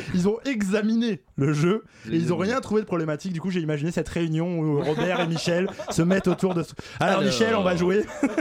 [0.14, 3.32] Ils ont examiné le jeu et ils ont rien trouvé de problématique.
[3.32, 6.62] Du coup, j'ai imaginé cette réunion où Robert et Michel se mettent autour de.
[6.98, 7.22] Alors, Alors.
[7.24, 8.04] Michel, on va jouer.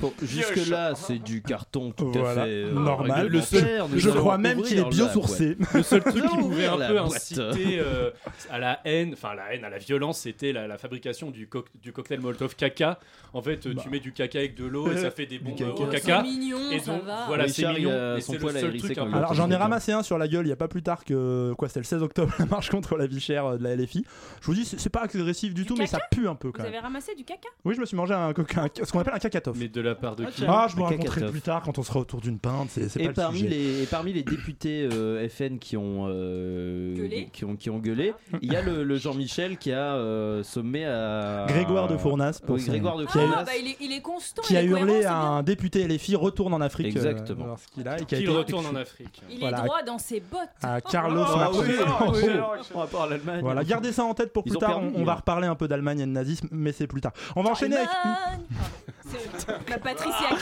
[0.00, 3.26] Bon, jusque-là, c'est du carton tout Voilà, à fait euh, normal.
[3.26, 5.56] Le seul- je crois même qu'il est biosourcé.
[5.74, 8.10] Le seul truc qui pouvait un peu inciter euh,
[8.50, 12.20] à la haine, enfin la haine, à la violence, c'était la, la fabrication du, cocktail
[12.20, 13.00] Molotov caca.
[13.32, 15.60] En fait, euh, tu mets du caca avec de l'eau et ça fait des bombes
[15.60, 16.22] euh, au C'est caca.
[16.22, 17.24] mignon, et ça donc, va.
[17.26, 17.90] voilà, c'est mignon.
[17.90, 20.46] a Et son c'est le seul truc Alors j'en ai ramassé un sur la gueule
[20.46, 22.96] il y a pas plus tard que quoi c'était le 16 octobre la marche contre
[22.96, 24.04] la vie chère euh, de la LFI.
[24.40, 26.68] Je vous dis c'est pas agressif du tout mais ça pue un peu quand Vous
[26.68, 26.74] même.
[26.74, 27.48] avez ramassé du caca?
[27.64, 29.56] Oui je me suis mangé un, coca- un- ce qu'on appelle un cacatoff.
[29.58, 32.00] Mais de la part de qui Ah je vous raconterai plus tard quand on sera
[32.00, 33.50] autour d'une pinte c'est Et pas le parmi, sujet.
[33.50, 37.28] les, et parmi les députés euh, FN qui ont, euh, Gueulé.
[37.32, 40.84] qui ont qui ont gueulé, il y a le, le Jean-Michel qui a euh, sommé
[40.86, 43.36] à Grégoire de Fournas pour Oui, Grégoire de qui a- Fournas.
[43.40, 44.42] Ah bah il est, il est constant.
[44.42, 46.86] qui il a hurlé à un député LFI retourne en Afrique.
[46.88, 47.44] Exactement.
[47.46, 48.74] voir ce qu'il retourne en.
[48.74, 49.22] Afrique.
[49.30, 50.40] Il est droit dans ses bottes.
[50.78, 51.50] À Carlos Ah
[52.74, 53.40] rapport à l'Allemagne.
[53.42, 54.80] Voilà, gardez ça en tête pour plus tard.
[54.80, 55.16] perdu, on, on va hein.
[55.16, 57.12] reparler un peu d'Allemagne et de nazisme, mais c'est plus tard.
[57.36, 57.88] On va enchaîner avec.
[59.68, 60.28] Ma Patricia.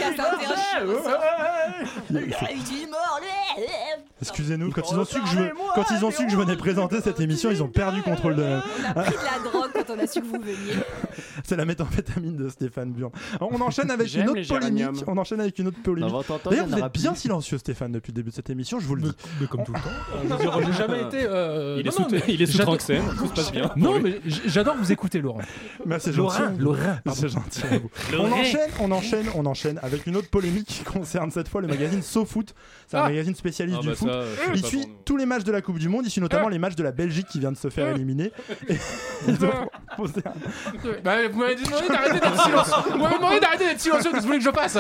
[4.21, 5.39] Excusez-nous, quand ils ont su que je
[5.75, 8.43] quand ils ont su que je venais présenter cette émission, ils ont perdu contrôle de.
[8.43, 10.75] On a pris de la drogue quand on a su que vous veniez.
[11.45, 13.11] C'est la méthamphétamine de Stéphane Burn.
[13.41, 15.05] On enchaîne avec une autre polémique.
[15.07, 16.11] On enchaîne avec une autre polémique.
[16.11, 18.35] Dans 20 ans, il y D'ailleurs, vous êtes bien silencieux, Stéphane, depuis le début de
[18.35, 18.81] cette émission.
[18.81, 19.13] Je vous le dis.
[19.41, 20.26] Mais comme tout le temps.
[20.67, 21.25] J'ai jamais été.
[21.25, 23.71] euh, Il est non, sous, non, il est sous j'adore- Tranxène, tout se passe bien.
[23.77, 25.41] Non, mais j'adore vous écouter, Laurent.
[25.85, 26.39] Mais c'est gentil.
[26.59, 27.63] Laurent, Laurent, C'est gentil.
[27.71, 27.91] à vous.
[28.19, 31.69] On enchaîne, on enchaîne, on enchaîne avec une autre polémique qui concerne cette fois le
[31.69, 32.55] magazine SoFoot.
[32.89, 33.09] C'est un Ah.
[33.09, 34.09] magazine spécialiste Ah du bah foot.
[34.09, 36.59] ça, euh, Il suit tous les matchs de la Coupe du Monde, ici notamment les
[36.59, 38.33] matchs de la Belgique qui vient de se faire éliminer.
[38.69, 38.77] Et
[39.29, 39.51] ils ont
[39.89, 42.75] proposé un- Bah, vous m'avez demandé d'arrêter d'être silencieux.
[42.93, 44.11] Vous m'avez demandé d'arrêter d'être silencieux.
[44.15, 44.79] Vous voulez que je fasse?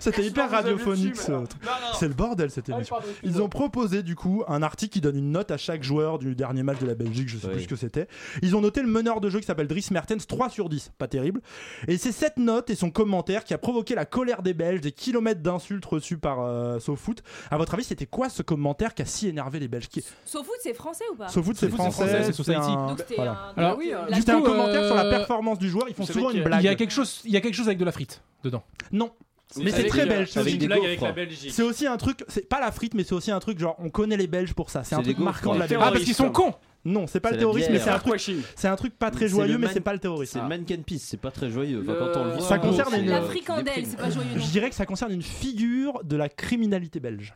[0.00, 1.50] C'était hyper radiophonique ce truc.
[1.98, 2.96] C'est le bordel cette émission.
[3.22, 6.34] Ils ont proposé du coup un article qui donne une note à chaque joueur du
[6.34, 7.52] dernier match de la Belgique, je sais Oui.
[7.54, 8.08] plus ce que c'était.
[8.42, 11.08] Ils ont noté le meneur de jeu qui s'appelle Dries Mertens 3 sur 10, pas
[11.08, 11.40] terrible.
[11.88, 14.92] Et c'est cette note et son commentaire qui a provoqué la colère des Belges, des
[14.92, 17.22] kilomètres d'insultes reçus par euh, SoFoot.
[17.50, 20.04] À votre avis, c'était quoi ce commentaire qui a si énervé les Belges qui...
[20.24, 22.60] SoFoot, c'est français ou pas SoFoot c'est français, c'est c'est Society.
[22.70, 22.86] un...
[22.88, 23.52] Donc voilà.
[23.56, 23.60] un.
[23.60, 26.06] Alors, oui, du C'était un coup, commentaire sur la euh, performance du joueur, ils font
[26.06, 26.62] souvent une blague.
[26.62, 28.62] Il y a quelque chose, il y a quelque chose avec de la frite dedans.
[28.92, 29.10] Non.
[29.56, 30.28] Mais c'est très belge.
[30.30, 30.88] c'est aussi- des blague gaufres.
[30.88, 31.50] avec la Belgique.
[31.52, 33.90] C'est aussi un truc, c'est pas la frite, mais c'est aussi un truc genre on
[33.90, 34.84] connaît les Belges pour ça.
[34.84, 35.66] C'est un truc marquant de la.
[35.66, 35.82] Belgique.
[35.86, 38.20] Ah, parce qu'ils sont cons Non, c'est pas le terrorisme, mais c'est un truc,
[38.56, 40.32] c'est un truc pas très joyeux, mais c'est pas le terrorisme.
[40.34, 41.84] C'est le mannequin piece, c'est pas très joyeux.
[41.86, 44.50] Quand on le voit, Ça concerne c'est, une- La fricandelle, c'est pas joyeux non Je
[44.50, 47.34] dirais que ça concerne une figure de la criminalité belge.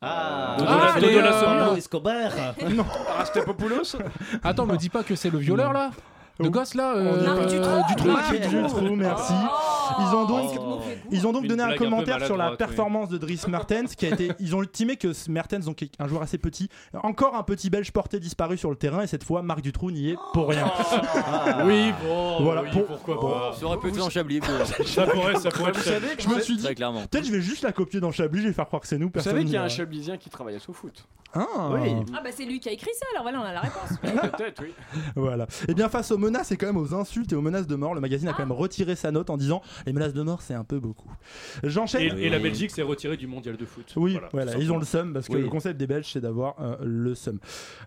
[0.00, 1.40] Ah, Ah, Dodo euh.
[1.44, 2.30] Pablo Escobar.
[3.16, 3.96] Rastapopoulos
[4.44, 5.90] Attends, me dis pas que c'est le violeur là
[6.40, 6.50] De Oh.
[6.50, 7.82] gosse là On euh, Marc Dutroux.
[7.88, 8.10] Dutroux.
[8.12, 9.32] Marc Dutroux, merci.
[10.00, 10.80] Ils ont donc, Oh.
[11.10, 12.66] ils ont donc Une donné un blague un peu commentaire sur la maladroite, oui.
[12.76, 14.30] performance de Dries Mertens, qui a été.
[14.38, 16.68] Ils ont estimé que ce Mertens, donc un joueur assez petit,
[17.02, 20.10] encore un petit Belge porté disparu sur le terrain, et cette fois Marc Dutroux n'y
[20.10, 20.70] est pour rien.
[21.64, 23.52] Oui, bon, Voilà, oui, pour- pourquoi pas.
[23.58, 24.40] Ça aurait pu être en Chablis.
[24.86, 27.02] Ça pourrait, ça pourrait Vous être savez, Je me suis dit, Très clairement.
[27.06, 29.06] peut-être je vais juste la copier dans Chablis, je vais faire croire que c'est nous.
[29.06, 29.68] vous Personne savez qu'il y a un va.
[29.68, 31.04] Chablisien qui travaille à SoFoot.
[31.34, 31.90] Ah, Oui.
[32.16, 33.98] Ah bah c'est lui qui a écrit ça, alors voilà, on a la réponse.
[34.36, 34.72] Peut-être, oui.
[35.14, 35.46] Voilà.
[35.68, 37.94] Et bien face aux menaces et quand même aux insultes et aux menaces de mort,
[37.94, 40.54] le magazine a quand même retiré sa note en disant les menaces de mort c'est
[40.54, 41.10] un peu beaucoup.
[41.62, 42.18] Et, J'enchaîne.
[42.18, 43.92] et la Belgique s'est retirée du mondial de foot.
[43.96, 45.42] Oui, Voilà, ils ont le seum parce que Oui.
[45.42, 47.38] le concept des Belges c'est d'avoir euh, le seum.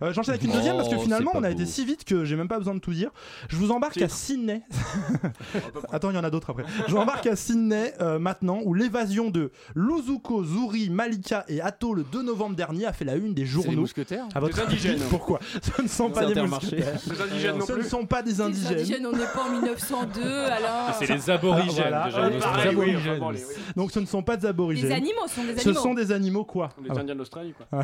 [0.01, 1.53] Euh, J'enchaîne avec une deuxième parce que finalement on a beau.
[1.53, 3.11] été si vite que j'ai même pas besoin de tout dire.
[3.49, 4.61] Je vous embarque à Sydney.
[5.91, 6.63] Attends, il y en a d'autres après.
[6.87, 11.93] Je vous embarque à Sydney euh, maintenant où l'évasion de Luzuko, Zuri, Malika et Atto
[11.93, 13.81] le 2 novembre dernier a fait la une des journaux.
[13.81, 14.99] mousquetaires À votre Des avis, indigènes.
[15.09, 15.39] Pourquoi?
[15.75, 16.99] Ce ne sont pas des mousquetaires.
[16.99, 18.73] Ce ne sont pas des Les indigènes.
[18.73, 20.95] indigènes, on n'est pas en 1902, alors.
[20.99, 22.09] C'est les aborigènes Ah, voilà.
[22.09, 22.21] déjà.
[22.21, 22.75] Ouais, en pareil, Australie.
[22.77, 23.53] oui, enfin, bon, les- oui.
[23.75, 24.91] Donc ce ne sont pas des Les aborigènes.
[24.91, 25.81] animaux sont des Ce animaux.
[25.83, 26.99] sont des animaux quoi Les Ah.
[26.99, 27.65] Indiens d'Australie, quoi.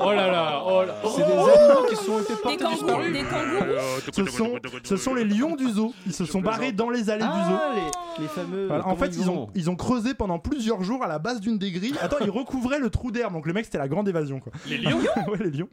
[0.00, 0.94] Oh là là, oh là.
[1.04, 3.12] C'est des animaux qui sont été Des portés kangourous, disparus.
[3.12, 4.00] des kangourous.
[4.12, 4.52] Ce sont,
[4.84, 5.92] ce sont les lions du zoo.
[6.06, 7.58] Ils se sont barrés dans les allées du zoo.
[7.60, 8.66] Ah, les, les fameux.
[8.66, 11.40] Voilà, En fait, ils ont, vont ils ont creusé pendant plusieurs jours à la base
[11.40, 11.94] d'une des grilles.
[12.00, 13.32] Attends, ils recouvraient le trou d'herbe.
[13.32, 14.40] Donc le mec, c'était la grande évasion.
[14.40, 14.52] Quoi.
[14.68, 15.68] Les lions ouais, les lions.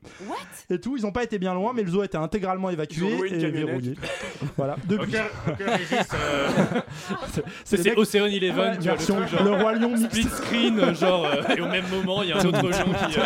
[0.70, 3.08] Et tout, ils n'ont pas été bien loin, mais le zoo a été intégralement évacué
[3.32, 3.41] et.
[3.50, 3.96] Verrouillé.
[4.58, 4.76] voilà.
[4.88, 6.82] Depuis, euh,
[7.64, 9.44] c'est Océan Eleven, Ouais, tu vois, le version truc genre.
[9.44, 9.98] le roi lion.
[9.98, 12.94] Split screen, euh, genre, euh, et au même moment, il y a un autre lion
[13.08, 13.18] qui.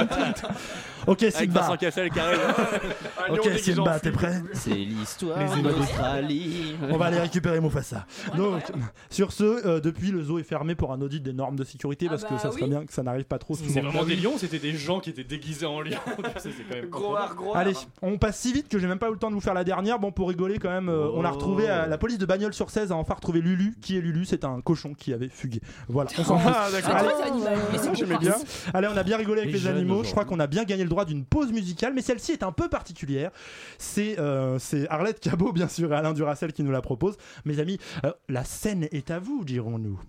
[1.07, 1.61] Ok, Avec Simba.
[1.61, 2.01] Vincent.
[2.01, 6.75] Un lion Ok, Simba, t'es prêt C'est l'histoire d'Australie.
[6.89, 8.05] On va aller récupérer Mufasa.
[8.35, 8.63] Donc,
[9.09, 12.07] sur ce, euh, depuis, le zoo est fermé pour un audit des normes de sécurité
[12.07, 12.69] Ah parce que bah ça serait oui.
[12.69, 13.55] bien que ça n'arrive pas trop.
[13.55, 15.95] C'est vraiment des lions, c'était des gens qui étaient déguisés en lions.
[16.35, 17.57] Tu sais, c'est quand même Gros pas art, gros art.
[17.57, 19.53] Allez, on passe si vite que j'ai même pas eu le temps de vous faire
[19.53, 19.99] la dernière.
[19.99, 22.69] Bon, pour rigoler quand même, euh, on a retrouvé euh, la police de Bagnols sur
[22.69, 23.75] 16 a enfin retrouvé Lulu.
[23.81, 24.25] Qui est Lulu?
[24.25, 25.61] C'est un cochon qui avait fugué.
[25.87, 26.51] Voilà, on s'en fout.
[26.53, 28.19] Ah, voir.
[28.19, 28.35] bien.
[28.73, 30.03] Allez, on a bien rigolé avec Les les, animaux.
[30.03, 32.43] Je crois qu'on a bien gagné le droit droit d'une pause musicale, mais celle-ci est
[32.43, 33.31] un peu particulière.
[33.77, 37.17] C'est euh, c'est Arlette Cabot, bien sûr, et Alain Duracel qui nous la propose.
[37.43, 39.99] Mes amis, euh, la scène est à vous, dirons-nous.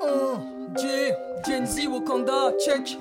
[0.00, 0.36] Oh,
[0.76, 0.86] J,
[1.46, 2.98] Gen Z, Wakanda, check.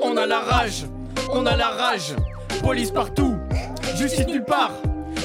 [0.00, 0.86] On a la rage,
[1.32, 2.14] on a la rage.
[2.62, 3.36] Police partout,
[3.96, 4.72] justice nulle part.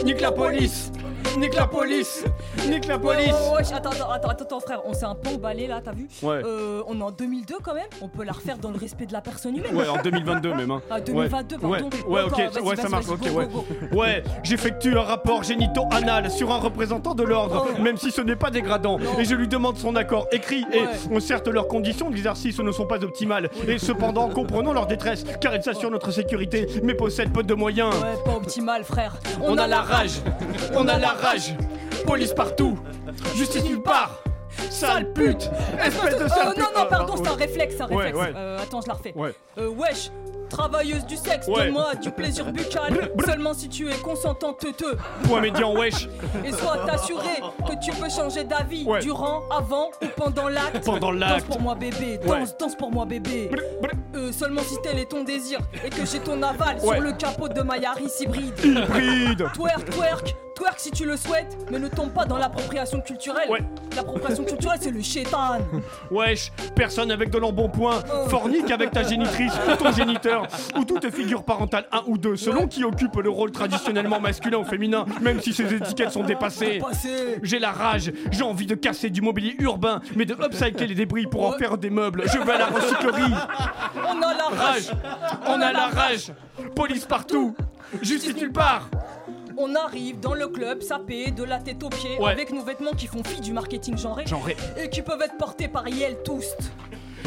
[0.03, 0.91] Nique la police,
[1.37, 2.23] nique la police,
[2.67, 3.33] nique la police.
[3.51, 6.41] Oh, attends, attends, attends, attends, frère, on s'est un peu emballé là, t'as vu Ouais.
[6.43, 9.13] Euh, on est en 2002 quand même, on peut la refaire dans le respect de
[9.13, 9.75] la personne humaine.
[9.75, 10.71] Ouais, en 2022 même.
[10.71, 10.81] Hein.
[10.89, 11.79] Ah, 2022, ouais.
[11.79, 11.89] pardon.
[12.07, 13.47] Ouais, ok, vas-y, ouais, ça marche, vas-y, ok, go, ouais.
[13.47, 13.65] go,
[13.97, 17.81] Ouais, j'effectue un rapport génito-anal sur un représentant de l'ordre, Oh.
[17.81, 20.65] même si ce n'est pas dégradant, et je lui demande son accord écrit.
[20.73, 25.23] Et on certes leurs conditions d'exercice ne sont pas optimales, et cependant comprenons leur détresse,
[25.41, 27.93] car ils assurent notre sécurité, mais possèdent peu de moyens.
[27.95, 29.13] Ouais, pas optimal, frère.
[29.41, 30.21] On, a, la rage,
[30.75, 31.26] on a la rage,
[32.05, 32.77] police partout,
[33.35, 34.19] justice nulle part.
[34.69, 35.49] Sale pute,
[35.83, 36.63] espèce de Euh, sale non, pute.
[36.75, 38.17] non, pardon, Ah, c'est un réflexe, un réflexe.
[38.35, 39.13] Euh, attends, je la refais.
[39.59, 40.09] Euh, wesh,
[40.49, 41.65] travailleuse du sexe, Ouais.
[41.65, 44.97] donne-moi du plaisir buccal, seulement si tu es consentante teuteux.
[45.23, 46.07] Point médian, wesh.
[46.43, 48.99] Et sois assuré que tu peux changer d'avis Ouais.
[48.99, 50.83] durant, avant ou pendant l'acte.
[50.85, 51.33] Pendant l'acte.
[51.47, 52.39] Danse pour moi, bébé, Ouais.
[52.39, 53.51] danse, danse pour moi, bébé.
[54.15, 56.95] Euh, seulement si tel est ton désir et que j'ai ton aval Ouais.
[56.95, 58.57] sur le capot de ma Yaris hybride.
[58.63, 59.45] Hybride.
[59.53, 63.49] Twerk, twerk, twerk si tu le souhaites, mais ne tombe pas dans l'appropriation culturelle.
[63.49, 63.63] Ouais.
[63.95, 65.59] L'appropriation culturelle, c'est le chétan.
[66.11, 71.43] Wesh, personne avec de l'embonpoint, fornique avec ta génitrice ou ton géniteur, ou toute figure
[71.43, 75.53] parentale, un ou deux, selon qui occupe le rôle traditionnellement masculin ou féminin, même si
[75.53, 76.79] ces étiquettes sont dépassées.
[76.79, 77.39] Passé.
[77.43, 81.27] J'ai la rage, j'ai envie de casser du mobilier urbain, mais de upcycler les débris
[81.27, 82.23] pour en faire des meubles.
[82.25, 83.33] Je vais à la recyclerie.
[83.95, 84.67] On a la rage.
[84.67, 84.91] Rage,
[85.47, 86.31] on a la rage,
[86.75, 87.55] police partout,
[88.01, 88.89] justice nulle part.
[89.59, 92.31] On arrive dans le club sapé de la tête aux pieds Ouais.
[92.31, 94.25] avec nos vêtements qui font fi du marketing genré.
[94.27, 94.55] Genré.
[94.77, 96.71] Et qui peuvent être portés par Yel Toast.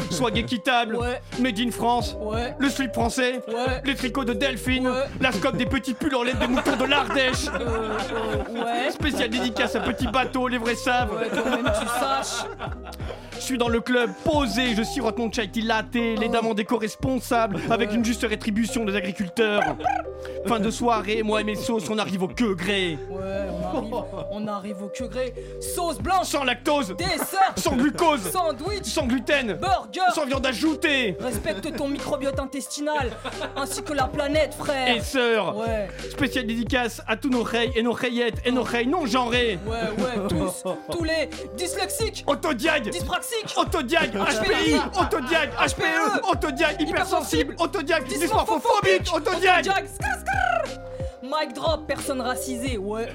[0.09, 1.21] Swag équitable, Ouais.
[1.39, 2.53] made in France, Ouais.
[2.59, 3.81] le slip français, Ouais.
[3.85, 7.47] les tricots de Delphine, la scope des petits pulls en laine des moutons de l'Ardèche.
[7.53, 7.97] Euh,
[8.55, 8.91] euh.
[8.91, 11.11] Spécial dédicace à petit bateau, les vrais savent.
[11.13, 12.45] Ouais, toi-même tu saches.
[13.35, 16.77] Je suis dans le club, posé, je sirote mon chai latte, les dames en déco
[16.77, 19.63] responsables, avec une juste rétribution des agriculteurs.
[20.47, 22.99] Fin de soirée, moi et mes sauces, on arrive au que gré.
[23.09, 23.19] Ouais,
[23.73, 23.93] on arrive,
[24.31, 25.33] on arrive au que gré.
[25.59, 29.57] Sauce blanche, Sans lactose, dessert, sans glucose, sandwich, sans gluten,
[29.99, 30.13] burger.
[30.15, 31.17] sans viande ajoutée.
[31.19, 33.11] Respecte ton microbiote intestinal,
[33.55, 34.95] ainsi que la planète, frère.
[34.95, 38.87] Et sœur, Ouais, spécial dédicace à tous nos reilles et nos rayettes et nos reilles
[38.87, 39.59] non genrées.
[39.65, 48.05] ouais, ouais, tous, tous les dyslexiques, Autodiag, dyspraxiques, Autodiag, HPI, Autodiag, HPE, Autodiag, hypersensible, Autodiag,
[48.07, 49.69] dysmorphophobique, Autodiag.
[51.23, 53.07] Mic drop, personne racisée, ouais.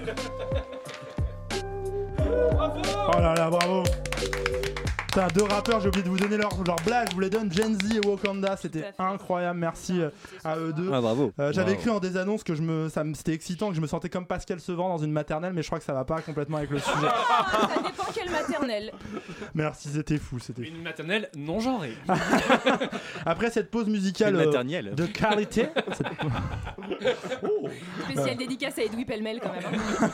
[2.19, 3.83] Oh là là, bravo
[5.17, 7.51] Putain, deux rappeurs, j'ai oublié de vous donner leur, leur blague, je vous les donne,
[7.51, 10.11] Gen Z et Wakanda, c'était incroyable, merci euh,
[10.45, 10.91] à eux deux.
[10.93, 11.33] Ah, bravo.
[11.41, 13.81] Euh, J'avais écrit en des annonces que je me, ça me- c'était excitant, que je
[13.81, 16.21] me sentais comme Pascal Sevran dans une maternelle, mais je crois que ça va pas
[16.21, 17.07] complètement avec le sujet.
[17.09, 18.93] Ah, ça dépend quelle maternelle.
[19.55, 20.69] Merci, c'était fou, c'était fou.
[20.69, 21.97] Une maternelle non genrée.
[23.25, 26.07] Après cette pause musicale Une euh, de qualité, cette-
[28.05, 29.63] Spécial dédicace à Edoui Pellemel quand même.
[29.65, 30.11] hein.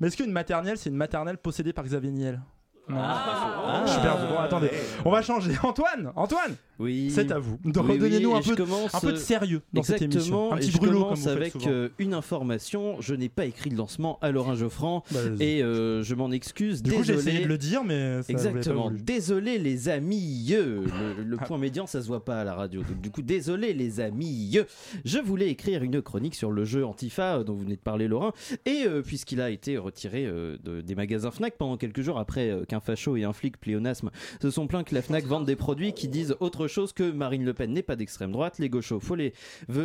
[0.00, 2.42] mais est-ce qu'une maternelle, c'est une maternelle possédée par Xavier Niel?
[2.88, 2.98] Non.
[3.00, 3.82] Ah.
[3.84, 4.22] Je suis perdu.
[4.28, 4.70] Bon, attendez,
[5.04, 5.52] on va changer.
[5.62, 7.10] Antoine, Antoine, Oui.
[7.10, 7.58] c'est à vous.
[7.64, 10.52] Donc, Oui, Donnez-nous oui, un, peu de- commence, un peu de sérieux dans cette émission.
[10.52, 12.96] Un et petit je brûlot, comme commence avec euh, une information.
[13.00, 16.82] Je n'ai pas écrit le lancement à Laurent Geoffrand Bah, et euh, je m'en excuse.
[16.82, 17.30] Du coup, j'ai Désolé.
[17.30, 18.90] essayé de le dire, mais ça, pas Exactement.
[18.90, 20.46] Désolé les amis.
[20.50, 22.82] Le, le point médian, ça se voit pas à la radio.
[22.82, 24.58] Donc du coup, désolé les amis.
[25.04, 28.08] Je voulais écrire une chronique sur le jeu Antifa euh, dont vous venez de parler,
[28.08, 28.32] Laurent.
[28.66, 32.50] Et euh, puisqu'il a été retiré euh, de- des magasins Fnac pendant quelques jours après
[32.50, 34.10] euh, qu'un facho et un flic pléonasme
[34.42, 37.44] se sont plaints que la Fnac vende des produits qui disent autre chose que Marine
[37.44, 38.58] Le Pen n'est pas d'extrême droite.
[38.58, 39.32] Les gauchos, faut les,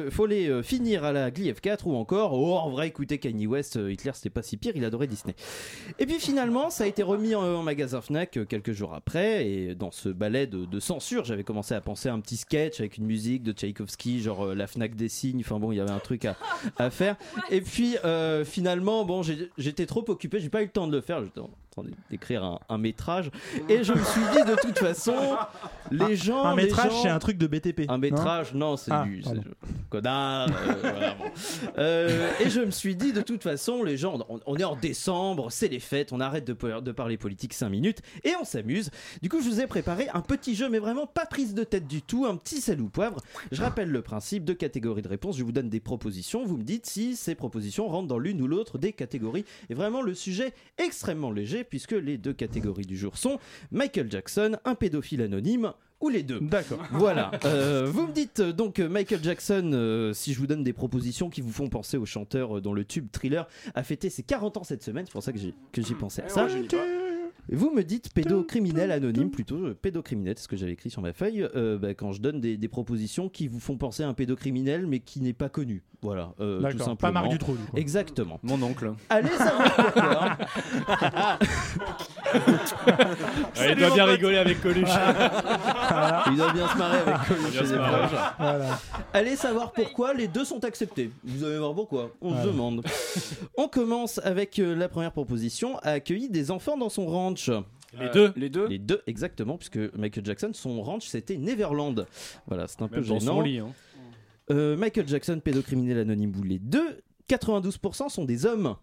[0.09, 3.47] faut les euh, finir à la Gli F4 ou encore, oh en vrai, écoutez Kanye
[3.47, 5.35] West, euh, Hitler c'était pas si pire, il adorait Disney.
[5.99, 9.47] Et puis finalement, ça a été remis en, magasin Fnac euh, quelques jours après.
[9.47, 12.97] Et dans ce ballet de, censure, j'avais commencé à penser à un petit sketch avec
[12.97, 15.41] une musique de Tchaïkovski, genre la Fnac des signes.
[15.41, 17.17] Enfin bon, il y avait un truc à, faire.
[17.49, 17.95] Et puis
[18.45, 19.21] finalement, bon,
[19.57, 21.21] j'étais trop occupé, j'ai pas eu le temps de le faire.
[21.71, 23.31] J'étais en train d'écrire un, un métrage.
[23.69, 25.15] Et je me suis dit, de toute façon,
[25.89, 26.43] les gens.
[26.43, 27.83] Un métrage, c'est un truc de BTP.
[27.89, 29.23] un métrage, non, c'est Ah, du
[29.89, 30.49] connard.
[30.49, 31.23] euh, voilà, bon.
[31.77, 34.75] Euh, et je me suis dit, de toute façon, les gens, on, on est en
[34.75, 38.89] décembre, c'est les fêtes, on arrête de, de parler politique 5 minutes et on s'amuse.
[39.21, 41.87] Du coup, je vous ai préparé un petit jeu, mais vraiment pas prise de tête
[41.87, 43.17] du tout, un petit sel ou poivre.
[43.51, 45.37] Je rappelle le principe de catégorie de réponse.
[45.37, 48.47] Je vous donne des propositions, vous me dites si ces propositions rentrent dans l'une ou
[48.47, 49.45] l'autre des catégories.
[49.69, 51.60] Et vraiment, le sujet extrêmement léger.
[51.63, 53.39] Puisque les deux catégories du jour sont
[53.71, 56.39] Michael Jackson, un pédophile anonyme ou les deux.
[56.41, 56.79] D'accord.
[56.91, 57.31] Voilà.
[57.45, 60.73] Euh, vous me dites euh, donc euh, Michael Jackson, euh, si je vous donne des
[60.73, 64.57] propositions qui vous font penser au chanteur dont le tube Thriller a fêté ses 40
[64.57, 66.47] ans cette semaine, c'est pour ça que j'ai que j'ai pensé à ça.
[67.49, 71.13] Vous me dites pédocriminel anonyme, plutôt euh, pédocriminel, c'est ce que j'avais écrit sur ma
[71.13, 74.13] feuille, euh, bah, quand je donne des, des propositions qui vous font penser à un
[74.13, 75.83] pédocriminel mais qui n'est pas connu.
[76.01, 77.13] Voilà, euh, tout D'accord, pas simplement.
[77.13, 77.77] Marc Dutroux, du coup.
[77.77, 78.39] Exactement.
[78.43, 78.93] Mon oncle.
[79.09, 80.37] Allez savoir pourquoi.
[83.59, 84.89] Ouais, il doit bien rigoler avec Coluche.
[86.31, 88.67] Il doit bien se marrer avec Coluche et des.
[89.13, 91.11] Allez savoir pourquoi les deux sont acceptés.
[91.23, 92.11] Vous allez voir pourquoi.
[92.21, 92.83] On se demande.
[93.57, 97.49] On commence avec euh, la première proposition a accueilli des enfants dans son ranch.
[97.99, 98.31] Les deux.
[98.37, 102.05] Les deux Les deux, exactement, puisque Michael Jackson, son ranch, c'était Neverland.
[102.47, 103.19] Voilà, c'est un peu Même gênant.
[103.19, 103.59] son lit.
[103.59, 103.67] hein.
[104.49, 108.75] Euh, Michael Jackson, pédocriminel anonyme, ou les deux 92% sont des hommes.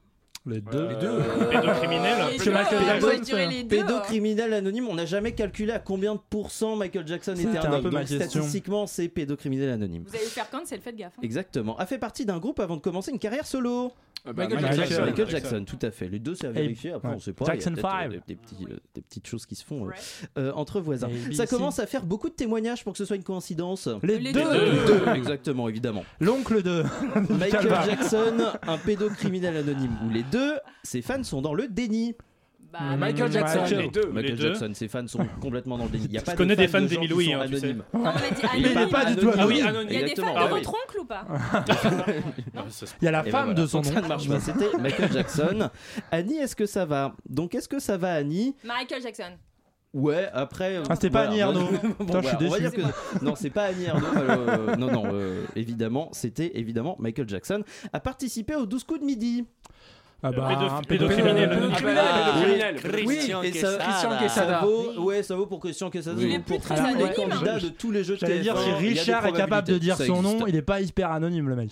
[0.48, 0.88] Les deux.
[0.88, 1.18] Les deux.
[1.50, 2.16] Pédocriminel.
[2.30, 3.76] Les que deux, Michael euh, Jackson, dirais les deux.
[3.76, 7.90] Pédocriminel anonyme, on n'a jamais calculé à combien de pourcents Michael Jackson était un peu
[7.90, 10.04] Donc, statistiquement, c'est pédocriminel anonyme.
[10.06, 11.12] Vous allez faire cancel, faites gaffe.
[11.18, 11.22] hein.
[11.22, 11.76] Exactement.
[11.78, 13.92] A fait partie d'un groupe avant de commencer une carrière solo.
[14.26, 15.04] Ah bah, Michael Michael Jackson.
[15.04, 16.08] Michael Jackson, tout à fait.
[16.08, 16.92] Les deux, c'est à vérifier.
[16.92, 17.14] Après, ouais.
[17.16, 17.44] on sait pas.
[17.46, 18.12] Jackson il y a peut-être, Five.
[18.14, 19.94] euh, des, petits, euh, des petites choses qui se font euh, Ouais.
[20.38, 21.08] euh, entre voisins.
[21.32, 23.88] Ça commence à faire beaucoup de témoignages pour que ce soit une coïncidence.
[24.02, 24.42] Les, Les deux.
[24.42, 24.72] deux.
[24.72, 26.04] Les deux, exactement, évidemment.
[26.20, 26.84] L'oncle de.
[27.38, 27.68] Michael.
[27.86, 32.14] Jackson, un pédocriminel anonyme ou les deux, ses fans sont dans le déni.
[32.70, 33.60] Bah, Michael Jackson.
[33.62, 33.78] Michael.
[33.80, 34.06] Les deux.
[34.08, 34.48] Michael les deux.
[34.48, 36.04] Jackson, ses fans sont complètement dans le déni.
[36.06, 37.38] Il y a pas Je connais de des fans de d'Emile gens Louis, qui sont
[37.40, 37.64] hein, tu sais.
[37.64, 37.84] anonymes.
[37.94, 39.66] non, on a dit Il est pas du tout Ah oui, anonyme.
[39.66, 39.88] anonyme.
[39.90, 40.34] Il y a des Exactement.
[40.34, 40.60] fans Ah de oui.
[40.60, 41.26] votre oncle ou pas
[43.00, 44.02] Il y a la Et ben femme voilà, de son ça nom.
[44.02, 44.40] ne marche pas.
[44.40, 45.70] C'était Michael Jackson.
[46.10, 47.14] Annie, est-ce que ça va?
[47.28, 48.54] Donc, est-ce que ça va, Annie?
[48.64, 49.32] Michael Jackson.
[49.94, 50.76] Ouais, après.
[50.76, 51.66] euh, Ah, c'était pas Annie Ernaux.
[51.68, 52.60] Putain, je suis voilà, on va déçu.
[52.60, 54.06] dire que non, c'est pas Annie Ernaux.
[54.18, 57.62] euh, non, non, euh, évidemment, c'était évidemment Michael Jackson
[57.94, 59.46] a participé aux 12 coups de midi.
[60.20, 61.48] Ah bah, un pédocriminel.
[61.52, 62.76] Ah, Pédocriminel.
[63.06, 64.60] Oui, et ça, Christian ça Quesada.
[64.62, 67.12] vaut, ouais, ça vaut pour Christian Quesada, Il est plus pour très tous les anonyme.
[67.14, 69.96] candidats de tous les jeux de J'allais dire, TF1, si Richard est capable de dire
[69.96, 71.70] son nom, il est pas hyper anonyme, le mec.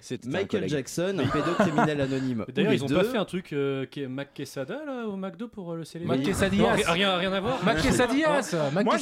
[0.00, 0.68] C'est Michael.
[0.68, 2.44] Jackson, un pédocriminel anonyme.
[2.52, 5.46] D'ailleurs, ils ont pas fait un truc euh, qui est Mac Quesada là au McDo
[5.46, 7.62] pour euh, le célébrer Mac ri- rien, rien à voir.
[7.64, 8.54] Mac Quesadillas.
[8.72, 8.96] Mac Moi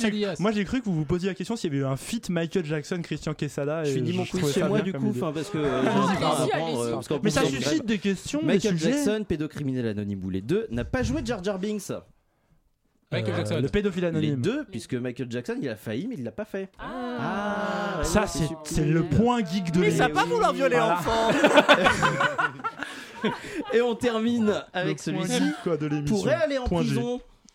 [0.52, 2.64] j'ai, cru que vous vous posiez la question s'il y avait eu un feat Michael
[2.66, 3.84] Jackson Christian Quesada.
[3.84, 5.82] Je finis mon quiz chez moi du coup, parce que euh,
[6.76, 8.40] euh, Mais ça suscite des questions.
[8.90, 11.90] Jackson, pédocriminel anonyme ou les deux, n'a pas joué Jar Jar Binks.
[13.10, 13.60] Michael Euh, Jackson.
[13.62, 14.40] Le pédophile Les anonyme.
[14.40, 16.70] deux, puisque Michael Jackson il a failli mais il l'a pas fait.
[16.78, 17.18] Ah.
[17.20, 20.94] Ah, ouais, Ça c'est, le point geek de Mais ça pas vouloir violer Voilà.
[20.94, 21.30] l'enfant
[23.72, 25.38] Et on termine avec celui-ci.
[25.38, 26.16] geek, quoi, de l'émission.
[26.16, 27.00] Pourrait aller en Point G.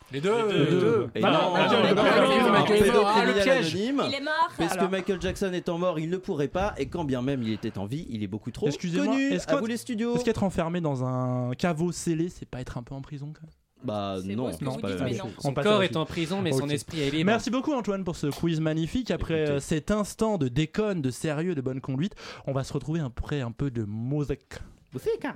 [0.09, 0.11] prison.
[0.11, 0.65] Les deux.
[0.65, 1.07] Les deux.
[1.15, 3.73] Et Bah, non, non, non, le piège.
[3.73, 4.49] Il est mort.
[4.57, 4.85] Parce alors.
[4.87, 7.77] que Michael Jackson étant mort, il ne pourrait pas, et quand bien même il était
[7.77, 9.33] en vie, il est beaucoup trop Excusez-moi, connu.
[9.33, 10.15] est-ce à vous les studios.
[10.15, 13.41] Est-ce qu'être enfermé dans un caveau scellé, c'est pas être un peu en prison quand
[13.43, 13.51] même?
[13.83, 15.29] Bah C'est non, c'est pas dites, la non.
[15.39, 16.71] Son corps est en prison, mais son Ok.
[16.71, 17.25] esprit est libre.
[17.27, 19.11] Merci beaucoup Antoine pour ce quiz magnifique.
[19.11, 19.51] Après Écoutez.
[19.51, 22.15] euh, cet instant de déconne, de sérieux, de bonne conduite,
[22.47, 24.53] on va se retrouver après un peu de musique.
[24.93, 25.35] By a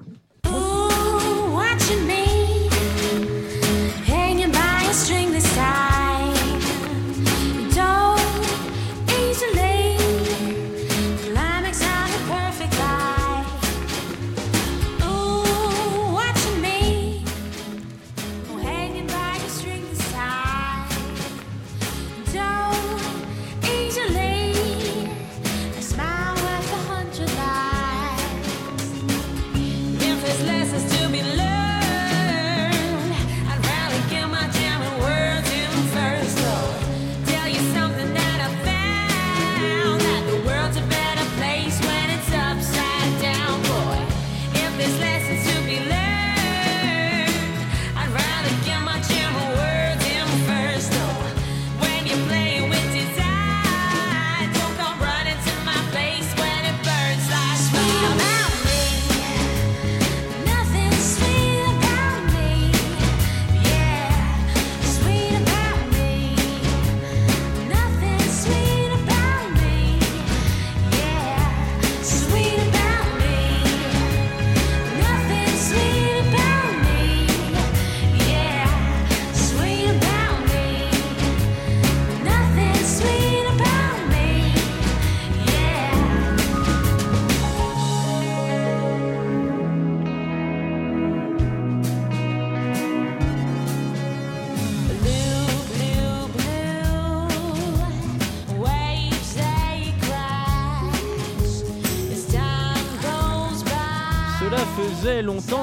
[4.94, 5.91] string this time.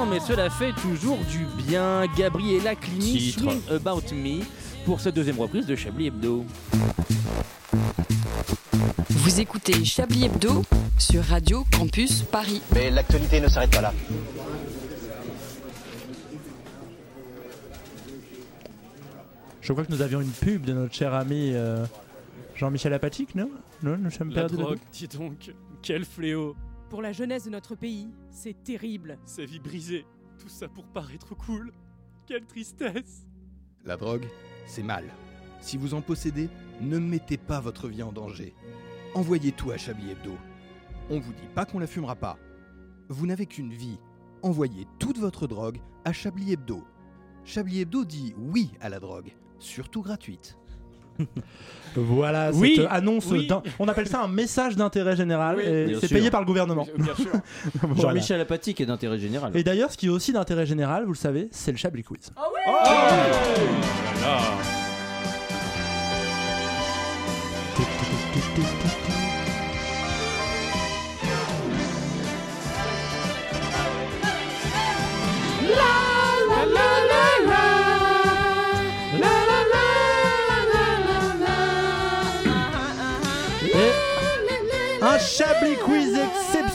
[0.09, 2.05] Mais cela fait toujours du bien.
[2.17, 3.41] Gabriella Clini, Titre.
[3.41, 4.41] Swing About Me,
[4.85, 6.45] pour cette deuxième reprise de Chablis Hebdo.
[9.09, 10.63] Vous écoutez Chablis Hebdo
[10.97, 12.61] sur Radio Campus Paris.
[12.73, 13.93] Mais l'actualité ne s'arrête pas là.
[19.61, 21.85] Je crois que nous avions une pub de notre cher ami euh,
[22.55, 23.49] Jean-Michel Apatique, non?
[23.83, 24.57] Non, nous sommes La perdus.
[24.57, 25.53] drogue, dis donc,
[25.83, 26.55] quel fléau.
[26.89, 29.19] Pour la jeunesse de notre pays, c'est terrible.
[29.25, 30.07] Sa vie brisée,
[30.39, 31.71] tout ça pour paraître cool.
[32.25, 33.27] Quelle tristesse.
[33.85, 34.27] La drogue,
[34.65, 35.05] c'est mal.
[35.61, 36.49] Si vous en possédez,
[36.81, 38.55] ne mettez pas votre vie en danger.
[39.13, 40.35] Envoyez tout à Chablis Hebdo.
[41.11, 42.39] On vous dit pas qu'on la fumera pas.
[43.07, 43.99] Vous n'avez qu'une vie.
[44.41, 46.83] Envoyez toute votre drogue à Chablis Hebdo.
[47.45, 50.58] Chablis Hebdo dit oui à la drogue, surtout gratuite.
[51.95, 53.25] Voilà, Oui, cette annonce.
[53.31, 53.47] oui.
[53.79, 56.17] On appelle ça un message d'intérêt général Oui, et c'est sûr.
[56.17, 56.85] payé par le gouvernement.
[56.97, 57.31] Bien sûr.
[57.81, 58.01] Voilà.
[58.01, 59.51] Jean-Michel Apathy est d'intérêt général.
[59.55, 62.31] Et d'ailleurs, ce qui est aussi d'intérêt général, vous le savez, c'est le Chablis Quiz.
[67.77, 69.18] Et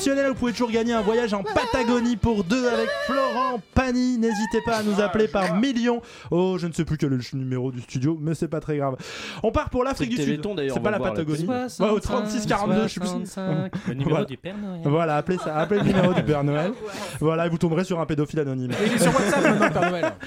[0.05, 0.29] exceptionnel.
[0.29, 4.19] Vous pouvez toujours gagner un voyage en Patagonie pour deux avec Florent Pagny.
[4.19, 6.03] N'hésitez pas à nous appeler par millions.
[6.31, 8.77] Oh, je ne sais plus quel est le numéro du studio, mais c'est pas très
[8.77, 8.97] grave.
[9.43, 10.43] On part pour l'Afrique du Sud.
[10.69, 11.47] C'est pas va la Patagonie.
[11.47, 13.09] Ouais, au 36 42, je sais plus.
[13.09, 13.73] 65.
[13.89, 14.25] Le numéro Voilà.
[14.27, 14.81] du Père Noël.
[14.85, 16.73] Voilà, appelez ça, appelez le numéro du Père Noël.
[17.21, 18.73] Voilà, et vous tomberez sur un pédophile anonyme.
[18.73, 20.13] Et il est sur WhatsApp maintenant, le Père Noël.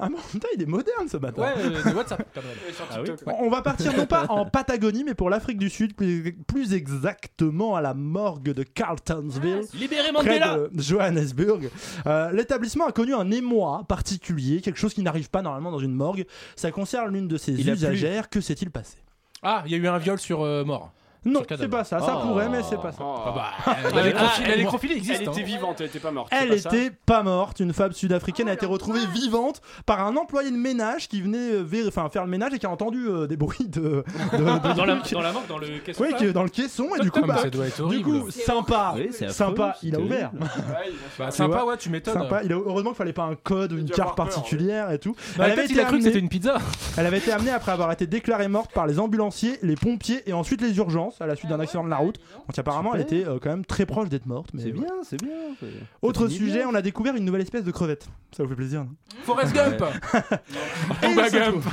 [0.00, 1.44] Ah, mais putain, il est moderne ce bâtard.
[1.44, 2.56] Ouais, euh, WhatsApp, Père Noël.
[2.92, 6.36] Ah oui On va partir non pas en Patagonie, mais pour l'Afrique du Sud, plus,
[6.46, 8.62] plus exactement à la morgue de
[9.04, 9.62] Carltonsville.
[9.74, 11.70] Libérez près Mandela de Johannesburg.
[12.06, 15.94] Euh, L'établissement a connu un émoi particulier, quelque chose qui n'arrive pas normalement dans une
[15.94, 16.24] morgue.
[16.56, 17.72] Ça concerne l'une de ses Il a plu.
[17.74, 18.28] usagères.
[18.28, 18.96] Que s'est-il passé?
[19.42, 20.92] Ah, il y a eu un viol sur euh, mort.
[21.24, 22.00] Non, c'est pas ça.
[22.00, 22.26] Ça Oh.
[22.28, 22.98] pourrait, mais c'est pas ça.
[23.02, 25.20] Ah bah, la nécrophilie- la nécrophilie existe.
[25.22, 25.32] Elle hein.
[25.32, 26.28] était vivante, elle était pas morte.
[26.32, 27.60] Elle était pas morte.
[27.60, 31.52] Une femme sud-africaine Oh a été retrouvée vivante par un employé de ménage qui venait
[31.52, 33.80] euh, faire le ménage et qui a entendu euh, des bruits de.
[34.32, 34.44] de- de-
[34.78, 36.04] Dans la, dans la morgue, dans le caisson.
[36.04, 38.92] Oui, dans le caisson et du coup, Ah, bah, ça doit être du coup, sympa,
[38.96, 40.30] Oui, c'est affreux, sympa, il a ouvert.
[41.18, 42.26] Bah, sympa, ouais, tu m'étonnes.
[42.50, 45.14] Heureusement qu'il fallait pas un code ou une carte particulière et tout.
[45.36, 46.58] Bah, peut-être il a cru que amenée- c'était une pizza.
[46.96, 50.32] Elle avait été amenée après avoir été déclarée morte par les ambulanciers, les pompiers et
[50.32, 52.18] ensuite les urgences à la suite d'un accident de la route.
[52.46, 54.50] Donc apparemment, elle était euh, quand même très proche d'être morte.
[54.54, 55.32] mais C'est bien, c'est bien.
[56.02, 56.68] Autre sujet, bien.
[56.68, 58.06] on a découvert une nouvelle espèce de crevette.
[58.36, 58.90] Ça vous fait plaisir, non?
[59.22, 59.78] Forrest Gump
[61.02, 61.64] Booba Gump.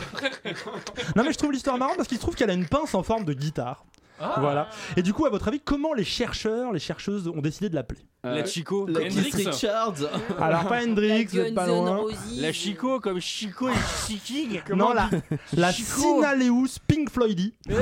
[1.15, 3.03] Non mais je trouve l'histoire marrante parce qu'il se trouve qu'elle a une pince en
[3.03, 3.85] forme de guitare.
[4.19, 4.35] Ah.
[4.39, 4.69] Voilà.
[4.95, 7.99] Et du coup, à votre avis, comment les chercheurs, les chercheuses ont décidé de l'appeler?
[8.25, 8.87] La Chico.
[8.87, 9.31] La Hendrix.
[9.31, 9.95] Keith Richards.
[10.39, 12.05] Alors pas Hendrix, vous êtes pas loin.
[12.37, 13.73] La Chico comme Chico et
[14.07, 14.61] Chiking.
[14.75, 15.09] Non, la,
[15.53, 15.71] la.
[15.71, 17.53] Sinaleus Pink Floydi.
[17.69, 17.75] Ah,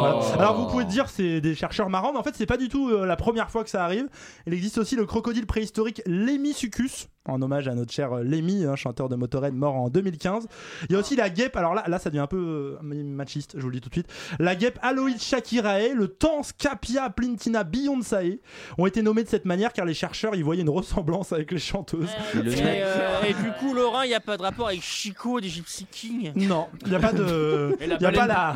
[0.00, 0.34] Voilà.
[0.34, 2.88] Alors vous pouvez dire c'est des chercheurs marrants, mais en fait c'est pas du tout
[2.90, 4.08] euh, la première fois que ça arrive.
[4.46, 8.76] Il existe aussi le crocodile préhistorique Lemisucus, en hommage à notre cher euh, Lemmy, un
[8.76, 10.46] chanteur de Motorhead mort en 2015.
[10.88, 13.54] Il y a aussi la guêpe, alors là, là ça devient un peu euh, machiste,
[13.56, 14.08] je vous le dis tout de suite.
[14.38, 18.40] La guêpe Aloïd Shakirae, le Tans Capia Plintina Beyoncé
[18.78, 21.58] ont été nommés de cette manière car les chercheurs y voyaient une ressemblance avec les
[21.58, 22.08] chanteuses.
[22.34, 25.48] Et, euh, et du coup, Laurent, il n'y a pas de rapport avec Chico des
[25.48, 27.76] Gypsy King Non, il n'y a pas de.
[27.80, 28.54] Il y a pas la.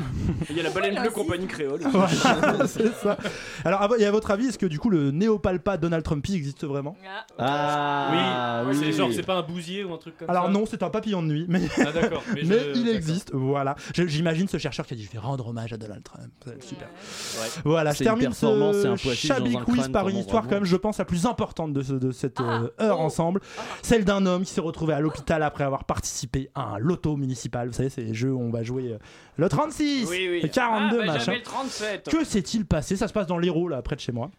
[0.51, 1.81] Il y a la baleine bleue compagnie créole.
[1.95, 3.17] Voilà, c'est ça.
[3.65, 6.35] Alors, à vo- et à votre avis, est-ce que du coup le néopalpa Donald Trumpy
[6.35, 6.97] existe vraiment?
[7.39, 8.77] Ah, oui, oui.
[8.81, 10.91] c'est genre, c'est pas un bousier ou un truc comme Alors ça non, c'est un
[10.91, 13.31] papillon de nuit, mais, Ah, d'accord, mais mais, je- il existe.
[13.33, 13.77] Voilà.
[13.95, 16.31] J'imagine ce chercheur qui a dit je vais rendre hommage à Donald Trump.
[16.45, 16.89] Ça va être super.
[17.65, 20.49] Voilà, je termine ce un quiz par une vraiment, histoire bravo.
[20.55, 23.41] quand même, je pense, la plus importante de, ce- de cette euh, heure ensemble.
[23.83, 27.69] Celle d'un homme qui s'est retrouvé à l'hôpital après avoir participé à un loto municipal.
[27.69, 28.99] Vous savez, c'est les jeux où on va jouer euh,
[29.37, 30.41] le 36, Oui, oui.
[30.43, 31.25] le 42, Ah, bah, machin.
[31.25, 32.09] j'avais le 37.
[32.11, 32.97] Que s'est-il passé?
[32.97, 34.31] Ça se passe dans l'Hérault, là, près de chez moi.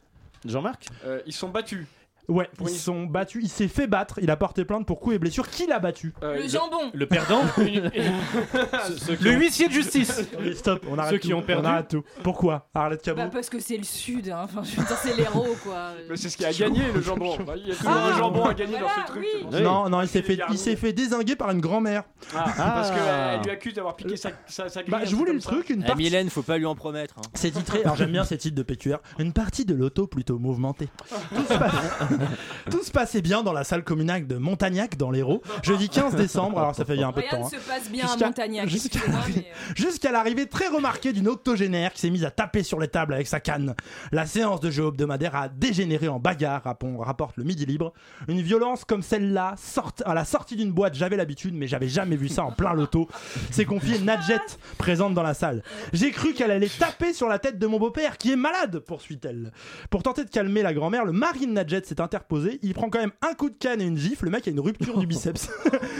[0.46, 0.88] Jean-Marc?
[1.06, 1.86] Euh, ils sont battus.
[2.28, 3.44] Ouais, ils une- sont battus.
[3.44, 4.20] Il s'est fait battre.
[4.22, 5.50] Il a porté plainte pour coups et blessures.
[5.50, 6.92] Qui l'a battu Euh, Le jambon.
[6.94, 11.18] Le perdant Ceux- ceux qui Le ont- huissier de justice Allez, Stop, on arrête Ceux
[11.18, 11.66] qui ont perdu.
[11.68, 12.04] On arrête tout.
[12.24, 14.42] Pourquoi Arlette Cabot Bah parce que c'est le sud, hein.
[14.44, 15.92] enfin je veux dire c'est l'héros quoi.
[16.10, 17.38] Mais c'est ce qui a gagné le jambon.
[17.46, 19.22] Bah, Il y a toujours Ah, le jambon à gagner dans voilà, ce truc.
[19.36, 19.48] oui.
[19.52, 19.62] c'est.
[19.62, 22.04] Non, non, il s'est fait, il s'est fait désinguer par une grand-mère.
[22.36, 22.72] Ah, Ah.
[22.76, 25.42] parce qu'elle lui accuse d'avoir piqué sa, sa, sa grille, Bah, je voulais comme le
[25.42, 25.52] ça.
[25.52, 26.04] truc, une Eh, partie.
[26.04, 27.16] Mylène, faut pas lui en promettre.
[27.18, 27.22] hein.
[27.34, 30.90] C'est titré, alors j'aime bien ces titres de PQR, une partie de l'auto plutôt mouvementée.
[31.36, 31.74] Tout se passe,
[32.72, 36.60] Tout se passait bien dans la salle communale de Montagnac dans l'Hérault, jeudi 15 décembre,
[36.60, 37.50] alors ça fait bien un peu de Rien temps.
[37.50, 37.60] ne hein.
[37.62, 38.68] se passe bien à Jusqu'à- Montagnac.
[38.70, 42.32] jusqu'à excusez-moi, l'arrivée- mais, euh, Jusqu'à l'arrivée très remarquée d'une octogénaire qui s'est mise à
[42.32, 43.76] taper sur les tables avec sa canne.
[44.12, 47.94] La séance de jeu hebdomadaire a dégénéré en bagarre, rappon- rapporte le Midi Libre.
[48.28, 52.16] Une violence comme celle-là, sorte- à la sortie d'une boîte, j'avais l'habitude, mais j'avais jamais
[52.16, 53.08] vu ça en plein loto.
[53.52, 54.40] C'est confié Nadjet,
[54.78, 55.64] présente dans la salle.
[55.94, 59.52] J'ai cru qu'elle allait taper sur la tête de mon beau-père, qui est malade, poursuit-elle.
[59.90, 62.60] Pour tenter de calmer la grand-mère, le mari de Nadjet s'est interposé.
[62.64, 64.26] Il prend quand même un coup de canne et une gifle.
[64.26, 65.50] Le mec a une rupture du biceps.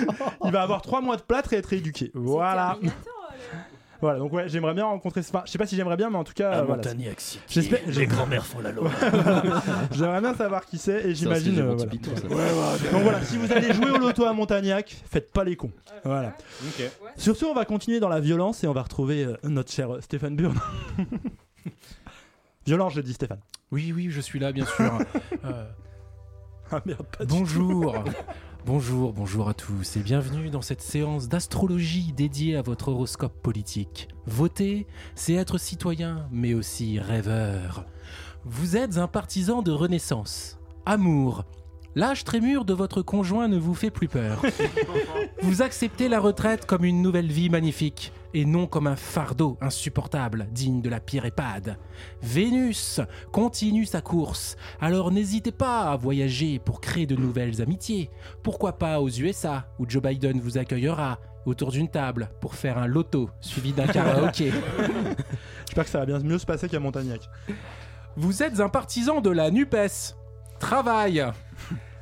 [0.46, 2.12] Il va avoir trois mois de plâtre et être rééduqué.
[2.14, 2.78] Voilà.
[4.02, 5.22] Voilà, donc ouais, j'aimerais bien rencontrer.
[5.22, 6.52] Enfin, je sais pas si j'aimerais bien, mais en tout cas.
[6.52, 6.84] À euh, voilà.
[7.48, 7.80] J'espère.
[7.88, 8.92] Les grands-mères font la loi.
[9.92, 11.60] j'aimerais bien savoir qui c'est et j'imagine.
[11.60, 11.92] euh, voilà.
[11.92, 12.92] Ouais, ouais.
[12.92, 15.72] Donc voilà, si vous allez jouer au loto à Montagnac, faites pas les cons.
[16.04, 16.36] Voilà.
[17.18, 19.90] Sur ce, on va continuer dans la violence et on va retrouver euh, notre cher
[19.92, 20.56] euh, Stéphane Burn.
[22.68, 23.40] Violence, je dis Stéphane.
[23.72, 25.00] Oui, oui, je suis là, bien sûr.
[26.72, 27.96] Ah merde, pas du bonjour.
[28.66, 34.08] Bonjour, bonjour à tous et bienvenue dans cette séance d'astrologie dédiée à votre horoscope politique.
[34.26, 37.86] Voter, c'est être citoyen, mais aussi rêveur.
[38.44, 40.58] Vous êtes un partisan de renaissance.
[40.88, 41.46] Amour.
[41.98, 44.42] L'âge très mûr de votre conjoint ne vous fait plus peur.
[45.42, 50.48] Vous acceptez la retraite comme une nouvelle vie magnifique et non comme un fardeau insupportable
[50.52, 51.78] digne de la pire EHPAD.
[52.22, 53.00] Vénus
[53.32, 58.10] continue sa course, alors n'hésitez pas à voyager pour créer de nouvelles amitiés.
[58.44, 62.88] Pourquoi pas aux USA où Joe Biden vous accueillera autour d'une table pour faire un
[62.88, 64.52] loto suivi d'un karaoké.
[65.66, 67.22] J'espère que ça va bien mieux se passer qu'à Montagnac.
[68.18, 70.16] Vous êtes un partisan de la NUPES.
[70.60, 71.26] Travail.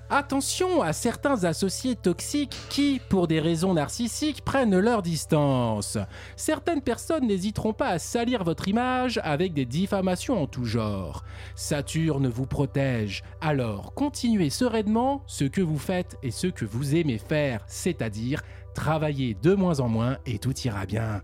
[0.10, 5.98] Attention à certains associés toxiques qui, pour des raisons narcissiques, prennent leur distance.
[6.36, 11.24] Certaines personnes n'hésiteront pas à salir votre image avec des diffamations en tout genre.
[11.56, 17.18] Saturne vous protège, alors continuez sereinement ce que vous faites et ce que vous aimez
[17.18, 18.44] faire, c'est-à-dire
[18.76, 21.22] travailler de moins en moins et tout ira bien.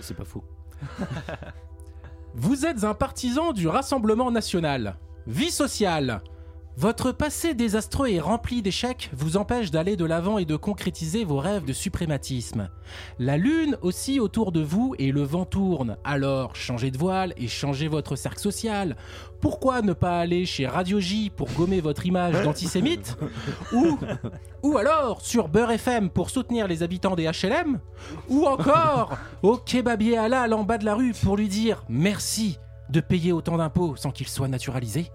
[0.00, 0.44] C'est pas faux?
[2.34, 4.98] Vous êtes un partisan du Rassemblement national.
[5.26, 6.20] Vie sociale.
[6.78, 11.38] Votre passé désastreux et rempli d'échecs vous empêche d'aller de l'avant et de concrétiser vos
[11.38, 12.68] rêves de suprématisme.
[13.18, 17.48] La lune aussi autour de vous et le vent tourne, alors changez de voile et
[17.48, 18.94] changez votre cercle social.
[19.40, 23.16] Pourquoi ne pas aller chez Radio J pour gommer votre image d'antisémite
[24.62, 27.80] Ou, alors sur Beurre FM pour soutenir les habitants des HLM
[28.28, 32.58] Ou encore au kebabier halal en bas de la rue pour lui dire merci
[32.90, 35.10] de payer autant d'impôts sans qu'il soit naturalisé?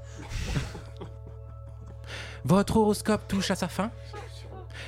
[2.45, 3.91] Votre horoscope touche à sa fin.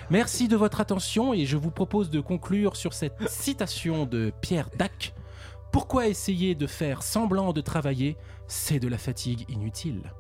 [0.10, 4.70] Merci de votre attention et je vous propose de conclure sur cette citation de Pierre
[4.78, 5.14] Dac.
[5.72, 8.18] Pourquoi essayer de faire semblant de travailler?
[8.48, 10.14] C'est de la fatigue inutile.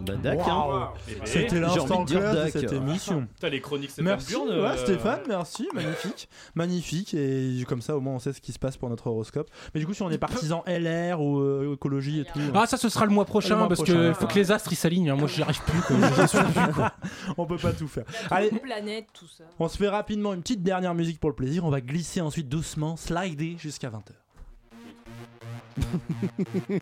[0.00, 0.72] Bah, Waouh.
[0.72, 0.90] hein.
[1.24, 2.52] C'était J'ai l'instant envie de dire clair de Dac.
[2.52, 3.26] cette émission.
[3.34, 7.14] Putain, les chroniques Stéphane Merci, Burn, ouais, euh, Stéphane, merci, magnifique, magnifique.
[7.14, 9.50] Et comme ça, au moins, on sait ce qui se passe pour notre horoscope.
[9.74, 12.38] Mais du coup, si on est partisan LR ou euh, écologie et tout.
[12.54, 13.94] Ah, ça, ce sera le mois prochain Le mois parce prochain.
[13.94, 15.10] qu'il faut que les astres ils s'alignent.
[15.10, 15.16] hein.
[15.16, 15.80] Moi, j'y arrive plus.
[15.80, 15.96] quoi.
[16.20, 16.92] J'y suis plus, quoi.
[17.38, 18.04] on peut pas tout faire.
[18.30, 19.44] Allez, planète, tout ça.
[19.58, 21.64] on se fait rapidement une petite dernière musique pour le plaisir.
[21.64, 24.12] On va glisser ensuite doucement, slider jusqu'à 20h.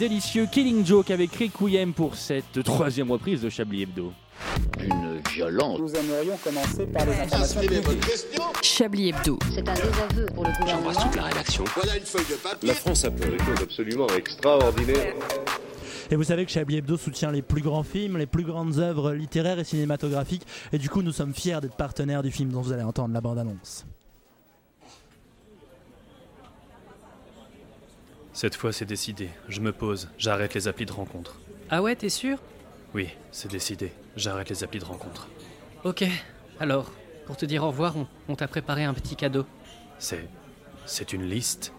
[0.00, 4.14] délicieux Killing Joke avec Requiem pour cette troisième reprise de Chablis Hebdo.
[4.80, 5.78] Une violence.
[5.78, 7.60] Nous aimerions commencer par les informations
[8.62, 9.38] Chablis Hebdo.
[9.52, 10.90] C'est un désaveu pour le gouvernement.
[11.14, 11.64] la rédaction.
[11.74, 12.68] Voilà une feuille de papier.
[12.68, 15.14] La France a fait des choses absolument extraordinaires.
[16.10, 19.12] Et vous savez que Chablis Hebdo soutient les plus grands films, les plus grandes œuvres
[19.12, 20.46] littéraires et cinématographiques.
[20.72, 23.20] Et du coup, nous sommes fiers d'être partenaires du film dont vous allez entendre la
[23.20, 23.84] bande-annonce.
[28.40, 29.28] Cette fois, c'est décidé.
[29.50, 31.38] Je me pose, j'arrête les applis de rencontre.
[31.68, 32.38] Ah ouais, t'es sûr?
[32.94, 33.92] Oui, c'est décidé.
[34.16, 35.28] J'arrête les applis de rencontre.
[35.84, 36.04] Ok.
[36.58, 36.90] Alors,
[37.26, 39.44] pour te dire au revoir, on, on t'a préparé un petit cadeau.
[39.98, 40.26] C'est.
[40.86, 41.74] C'est une liste?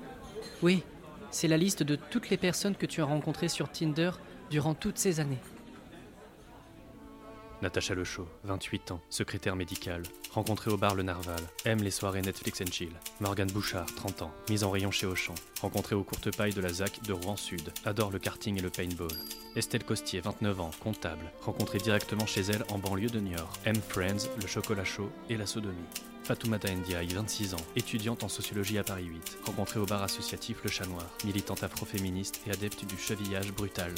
[0.61, 0.83] Oui,
[1.31, 4.11] c'est la liste de toutes les personnes que tu as rencontrées sur Tinder
[4.51, 5.39] durant toutes ces années.
[7.61, 10.01] Natacha Le Chaud, 28 ans, secrétaire médicale,
[10.31, 12.91] rencontrée au bar Le Narval, aime les soirées Netflix and chill.
[13.19, 16.73] Morgane Bouchard, 30 ans, mise en rayon chez Auchan, rencontrée au courte paille de la
[16.73, 19.11] ZAC de Rouen Sud, adore le karting et le paintball.
[19.55, 24.27] Estelle Costier, 29 ans, comptable, rencontrée directement chez elle en banlieue de Niort, aime Friends,
[24.41, 25.77] le chocolat chaud et la sodomie.
[26.23, 30.69] Fatoumata Ndiaye, 26 ans, étudiante en sociologie à Paris 8, rencontrée au bar associatif Le
[30.71, 33.93] Chat Noir, militante afroféministe et adepte du chevillage brutal.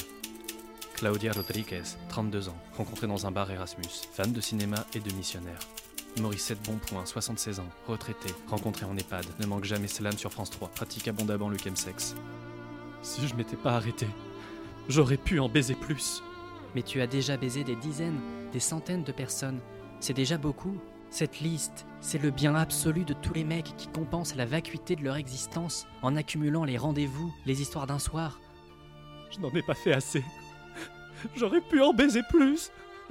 [0.94, 5.58] Claudia Rodriguez, 32 ans, rencontrée dans un bar Erasmus, fan de cinéma et de missionnaire.
[6.20, 10.68] Mauricette Bonpoint, 76 ans, retraitée, rencontrée en EHPAD, ne manque jamais slam sur France 3,
[10.68, 12.14] pratique abondamment le chemsex.
[13.02, 14.06] Si je m'étais pas arrêté,
[14.88, 16.22] j'aurais pu en baiser plus.
[16.76, 18.20] Mais tu as déjà baisé des dizaines,
[18.52, 19.60] des centaines de personnes.
[19.98, 20.78] C'est déjà beaucoup.
[21.10, 25.02] Cette liste, c'est le bien absolu de tous les mecs qui compensent la vacuité de
[25.02, 28.40] leur existence en accumulant les rendez-vous, les histoires d'un soir.
[29.30, 30.24] Je n'en ai pas fait assez.
[31.36, 32.70] J'aurais pu en baiser plus.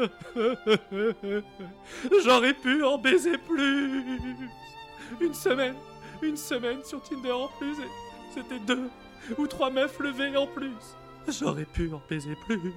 [2.23, 4.49] J'aurais pu en baiser plus.
[5.21, 5.75] Une semaine,
[6.21, 7.73] une semaine sur Tinder en plus.
[7.79, 7.89] et
[8.33, 8.89] C'était deux
[9.37, 10.73] ou trois meufs levées en plus.
[11.27, 12.73] J'aurais pu en baiser plus.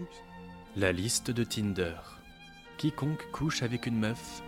[0.77, 1.97] La liste de Tinder.
[2.77, 4.43] Quiconque couche avec une meuf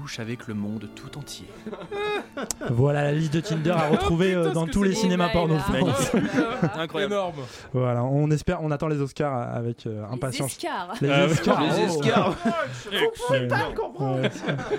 [0.00, 1.46] couche avec le monde tout entier.
[2.70, 6.12] Voilà la liste de Tinder à retrouver euh, dans tous les cinémas porno France.
[6.78, 7.12] Incroyable.
[7.12, 7.34] Énorme.
[7.72, 10.56] Voilà, on espère, on attend les Oscars avec euh, impatience.
[11.00, 11.26] Les Ah.
[11.26, 11.60] Oscars.
[12.90, 13.30] Les oh.
[13.30, 13.48] Ouais.
[14.22, 14.30] Ouais.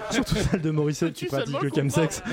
[0.10, 2.24] Surtout celle de Morissette qui pratique le chemsex.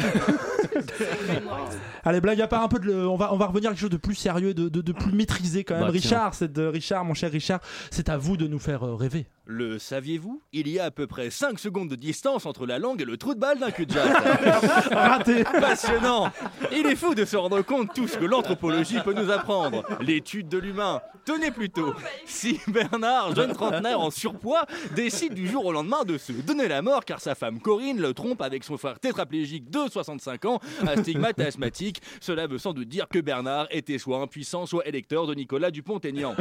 [2.04, 3.80] Allez, blague à part un peu, de le- on, va, on va revenir à quelque
[3.80, 5.84] chose de plus sérieux, de, de- de plus maîtrisé quand même.
[5.84, 7.60] Bah, Richard, c'est de Richard, mon cher Richard,
[7.90, 9.26] c'est à vous de nous faire euh, rêver.
[9.52, 10.40] Le saviez-vous?
[10.52, 13.16] Il y a à peu près 5 secondes de distance entre la langue et le
[13.16, 14.16] trou de balle d'un cul de jatte.
[14.92, 16.30] Raté Passionnant
[16.70, 19.82] Il est fou de se rendre compte tout ce que l'anthropologie peut nous apprendre.
[20.00, 21.00] L'étude de l'humain.
[21.24, 21.94] Tenez plutôt,
[22.24, 26.80] si Bernard, jeune trentenaire en surpoids, décide du jour au lendemain de se donner la
[26.80, 31.38] mort car sa femme Corinne le trompe avec son frère tétraplégique de 65 ans, astigmate
[31.40, 35.34] et asthmatique, cela veut sans doute dire que Bernard était soit impuissant, soit électeur de
[35.34, 36.36] Nicolas Dupont-Aignan.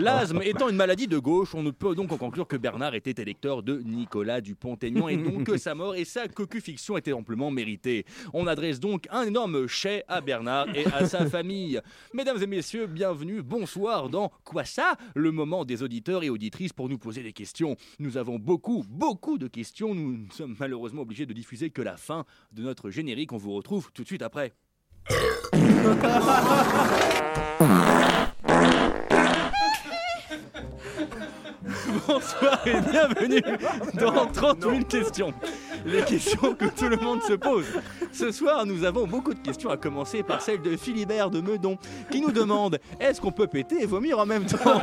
[0.00, 3.20] L'asthme étant une maladie de gauche, on ne peut donc en conclure que Bernard était
[3.20, 8.04] électeur de Nicolas Dupont-Aignan et donc que sa mort et sa cocufixion étaient amplement méritées.
[8.32, 11.80] On adresse donc un énorme chais à Bernard et à sa famille.
[12.12, 14.96] Mesdames et messieurs, bienvenue, bonsoir dans Quoi ça?
[15.14, 17.76] Le moment des auditeurs et auditrices pour nous poser des questions.
[17.98, 19.94] Nous avons beaucoup, beaucoup de questions.
[19.94, 23.32] Nous ne sommes malheureusement obligés de diffuser que la fin de notre générique.
[23.32, 24.52] On vous retrouve tout de suite après.
[32.06, 33.42] Bonsoir et bienvenue
[33.94, 35.32] dans 30 000 questions.
[35.84, 37.66] Les questions que tout le monde se pose.
[38.12, 41.76] Ce soir, nous avons beaucoup de questions, à commencer par celle de Philibert de Meudon,
[42.10, 44.80] qui nous demande est-ce qu'on peut péter et vomir en même temps?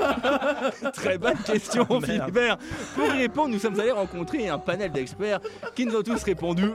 [0.94, 2.06] Très bonne question, Merde.
[2.06, 2.58] Philibert.
[2.96, 5.40] Pour y répondre, nous sommes allés rencontrer un panel d'experts
[5.76, 6.70] qui nous ont tous répondu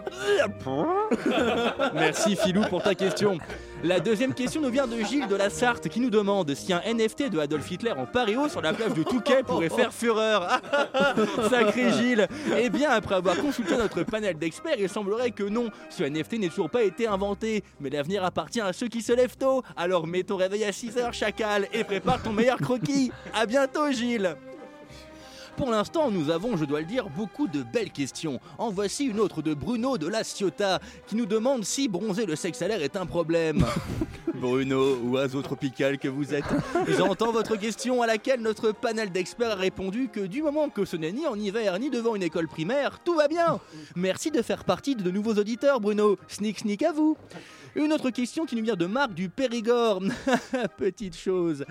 [1.94, 3.38] Merci Philou pour ta question.
[3.84, 6.80] La deuxième question nous vient de Gilles de la Sarthe qui nous demande si un
[6.80, 10.60] NFT de Adolf Hitler en paréo sur la plage de Touquet pourrait faire fureur.
[11.50, 16.04] Sacré Gilles Eh bien, après avoir consulté notre panel d'experts, il semblerait que non, ce
[16.04, 17.64] NFT n'ait toujours pas été inventé.
[17.80, 19.62] Mais l'avenir appartient à ceux qui se lèvent tôt.
[19.76, 23.10] Alors mets ton réveil à 6h, chacal, et prépare ton meilleur croquis.
[23.34, 24.36] À bientôt, Gilles
[25.58, 28.38] pour l'instant, nous avons, je dois le dire, beaucoup de belles questions.
[28.58, 30.78] En voici une autre de Bruno de La Ciotat
[31.08, 33.66] qui nous demande si bronzer le sexe à l'air est un problème.
[34.34, 36.44] Bruno, oiseau tropical que vous êtes,
[36.86, 40.96] j'entends votre question à laquelle notre panel d'experts a répondu que du moment que ce
[40.96, 43.58] n'est ni en hiver ni devant une école primaire, tout va bien.
[43.96, 46.18] Merci de faire partie de nouveaux auditeurs, Bruno.
[46.28, 47.16] Sneak sneak à vous.
[47.74, 50.00] Une autre question qui nous vient de Marc du Périgord.
[50.78, 51.64] Petite chose.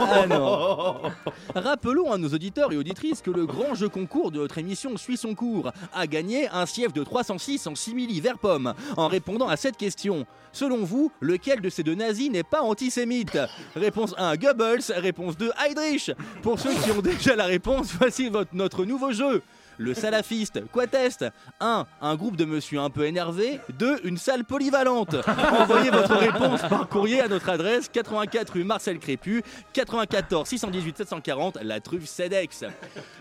[0.00, 1.02] Ah non.
[1.54, 5.16] Rappelons à nos auditeurs et auditrices que le grand jeu concours de notre émission suit
[5.16, 5.72] son cours.
[5.94, 8.74] A gagné un siège de 306 en simili vert pomme.
[8.96, 13.38] En répondant à cette question, selon vous, lequel de ces deux nazis n'est pas antisémite?
[13.74, 14.92] Réponse 1, Goebbels.
[14.96, 16.10] Réponse 2, Heydrich.
[16.42, 19.42] Pour ceux qui ont déjà la réponse, voici notre nouveau jeu.
[19.78, 20.64] Le salafiste.
[20.72, 21.24] Quoi test?
[21.60, 21.86] 1.
[22.00, 23.60] Un groupe de monsieur un peu énervé.
[23.78, 24.00] 2.
[24.04, 25.14] Une salle polyvalente.
[25.60, 31.58] Envoyez votre réponse par courrier à notre adresse 84 rue Marcel Crépu, 94 618 740
[31.62, 32.64] La Truffe CEDEX.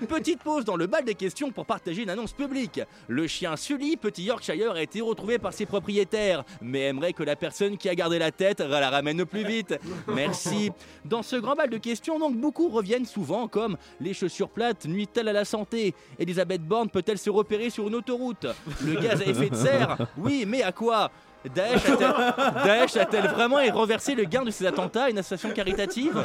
[0.09, 2.81] Petite pause dans le bal des questions pour partager une annonce publique.
[3.07, 7.35] Le chien Sully, petit Yorkshire, a été retrouvé par ses propriétaires, mais aimerait que la
[7.35, 9.79] personne qui a gardé la tête la ramène au plus vite.
[10.07, 10.71] Merci.
[11.05, 15.27] Dans ce grand bal de questions, donc, beaucoup reviennent souvent comme les chaussures plates nuisent-elles
[15.27, 15.93] à la santé?
[16.19, 18.47] Elisabeth Borne peut-elle se repérer sur une autoroute?
[18.85, 19.97] Le gaz à effet de serre?
[20.17, 21.11] Oui, mais à quoi?
[21.53, 26.21] Daesh a-t-elle Daesh a-t-elle vraiment renversé le gain de ses attentats à une association caritative?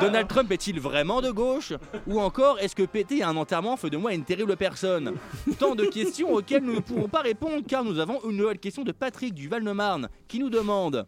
[0.00, 1.72] Donald Trump est-il vraiment de gauche?
[2.06, 5.14] Ou encore, est-ce que péter un enterrement fait de moi une terrible personne?
[5.58, 8.82] Tant de questions auxquelles nous ne pourrons pas répondre car nous avons une nouvelle question
[8.82, 11.06] de Patrick du Val-de-Marne qui nous demande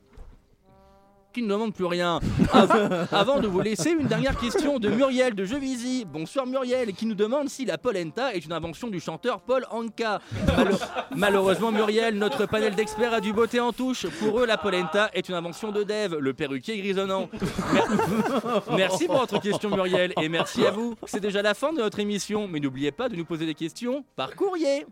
[1.33, 2.21] qui ne demande plus rien.
[2.53, 6.05] Av- avant de vous laisser, une dernière question de Muriel de Jevisi.
[6.05, 10.21] Bonsoir Muriel, qui nous demande si la polenta est une invention du chanteur Paul Anka.
[11.17, 14.07] Malheureusement Muriel, notre panel d'experts a du beauté en touche.
[14.21, 17.29] Pour eux, la polenta est une invention de Dave, le perruquier grisonnant.
[17.73, 20.95] Mer- Merci pour votre question Muriel et merci à vous.
[21.07, 24.05] C'est déjà la fin de notre émission, mais n'oubliez pas de nous poser des questions
[24.17, 24.87] par courrier.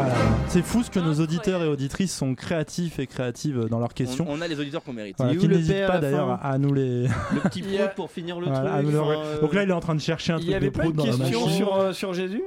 [0.00, 0.14] Voilà.
[0.48, 4.26] C'est fou ce que nos auditeurs et auditrices sont créatifs et créatives dans leurs questions.
[4.28, 5.16] On, on a les auditeurs qu'on mérite.
[5.18, 7.02] Voilà, qui le n'hésitent pas d'ailleurs à, nous les.
[7.32, 8.94] Le petit Il y prout pour finir le Voilà, truc.
[8.94, 10.66] enfin, euh, Donc là, il est en train de chercher un Il truc n'y avait
[10.66, 11.56] de pas prout une dans la question machine.
[11.56, 12.42] sur, euh, sur Jésus?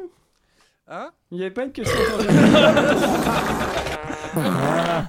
[0.87, 1.09] Hein?
[1.31, 2.37] Il n'y avait pas une question sur Jésus?
[4.33, 5.05] Voilà.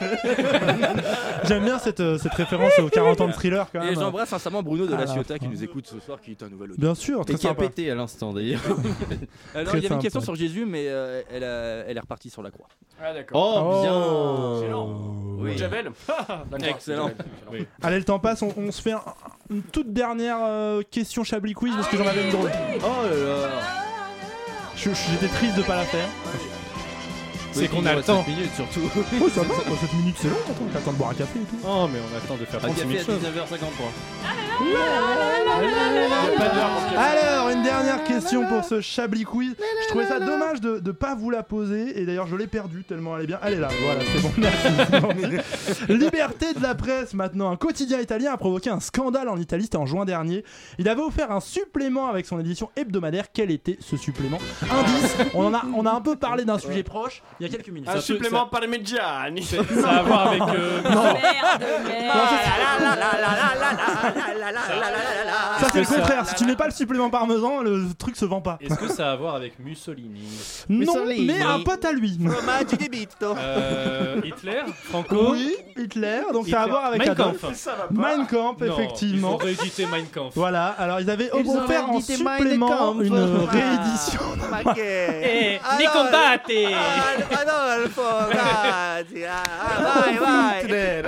[1.44, 3.94] J'aime bien cette, euh, cette référence aux 40 ans de thriller quand Et même.
[3.94, 6.48] j'embrasse sincèrement Bruno de À la Ciotat qui nous écoute ce soir, qui est un
[6.48, 6.92] nouvel auditeur.
[6.92, 7.62] Bien sûr, très Et qui a sympa.
[7.62, 8.60] pété à l'instant d'ailleurs.
[9.52, 10.00] Très il y avait une sympa.
[10.02, 12.66] question sur Jésus, mais euh, elle, a- elle est repartie sur la croix.
[13.02, 13.40] Ah d'accord.
[13.56, 15.14] Oh, bien Excellent.
[15.38, 15.58] Oui.
[15.58, 15.90] Javel
[16.28, 17.10] D'accord, Excellent.
[17.46, 17.66] Javel.
[17.82, 19.02] Allez, le temps passe, on, on se fait un-
[19.50, 22.50] une toute dernière euh, question Chablis Quiz parce que j'en avais une drôle.
[22.82, 23.48] Oh là là
[24.76, 26.08] Je- je- J'étais triste de pas la faire.
[27.54, 28.24] C'est qu'on a le temps.
[28.26, 28.80] minutes surtout.
[29.22, 31.14] Oh, ça va, quoi, 7 minutes c'est long, attends, t'as le temps de boire un
[31.14, 31.56] café et tout.
[31.64, 33.22] Oh, mais on a le temps de faire Un 36 café 000 à choses.
[33.22, 33.64] 19h53.
[36.96, 39.54] Alors, une dernière question pour ce Chablis Quiz.
[39.82, 42.82] Je trouvais ça dommage de ne pas vous la poser et d'ailleurs je l'ai perdue
[42.84, 43.38] tellement elle est bien.
[43.42, 45.88] Elle est là, voilà, c'est bon, merci.
[45.88, 47.50] Liberté de la presse maintenant.
[47.50, 50.44] Un quotidien italien a provoqué un scandale en Italie, c'était en juin dernier.
[50.78, 53.26] Il avait offert un supplément avec son édition hebdomadaire.
[53.32, 54.38] Quel était ce supplément?
[54.62, 57.56] Indice, on, en a, on a un peu parlé d'un sujet proche il y a
[57.56, 57.88] quelques minutes.
[57.88, 59.42] Un supplément parmigiani.
[59.42, 59.56] Ça
[59.88, 60.42] a à voir avec.
[60.42, 61.02] euh, Non.
[65.60, 68.40] Ça c'est le contraire, si tu mets pas le supplément parmesan, le truc se vend
[68.40, 68.58] pas.
[68.60, 70.26] Est-ce que ça a à voir avec Mussolini
[70.68, 71.26] Non, Mussolini.
[71.26, 72.18] mais un pote à lui.
[73.38, 77.40] Euh, Hitler Franco Oui, Hitler, donc ça a à voir avec Mein Adolf.
[77.40, 77.54] Kampf.
[77.56, 77.88] Ça va pas.
[78.16, 79.30] Mein Kampf, effectivement.
[79.30, 80.32] Ils ont réédité Mein Kampf.
[80.34, 83.14] Voilà, alors ils avaient offert en supplément une
[83.50, 84.20] réédition.
[84.50, 85.60] Ma che?
[87.36, 89.26] Combatte Adolfo, grazie.
[89.26, 90.66] Ah, vai, vai.
[90.66, 91.02] dai.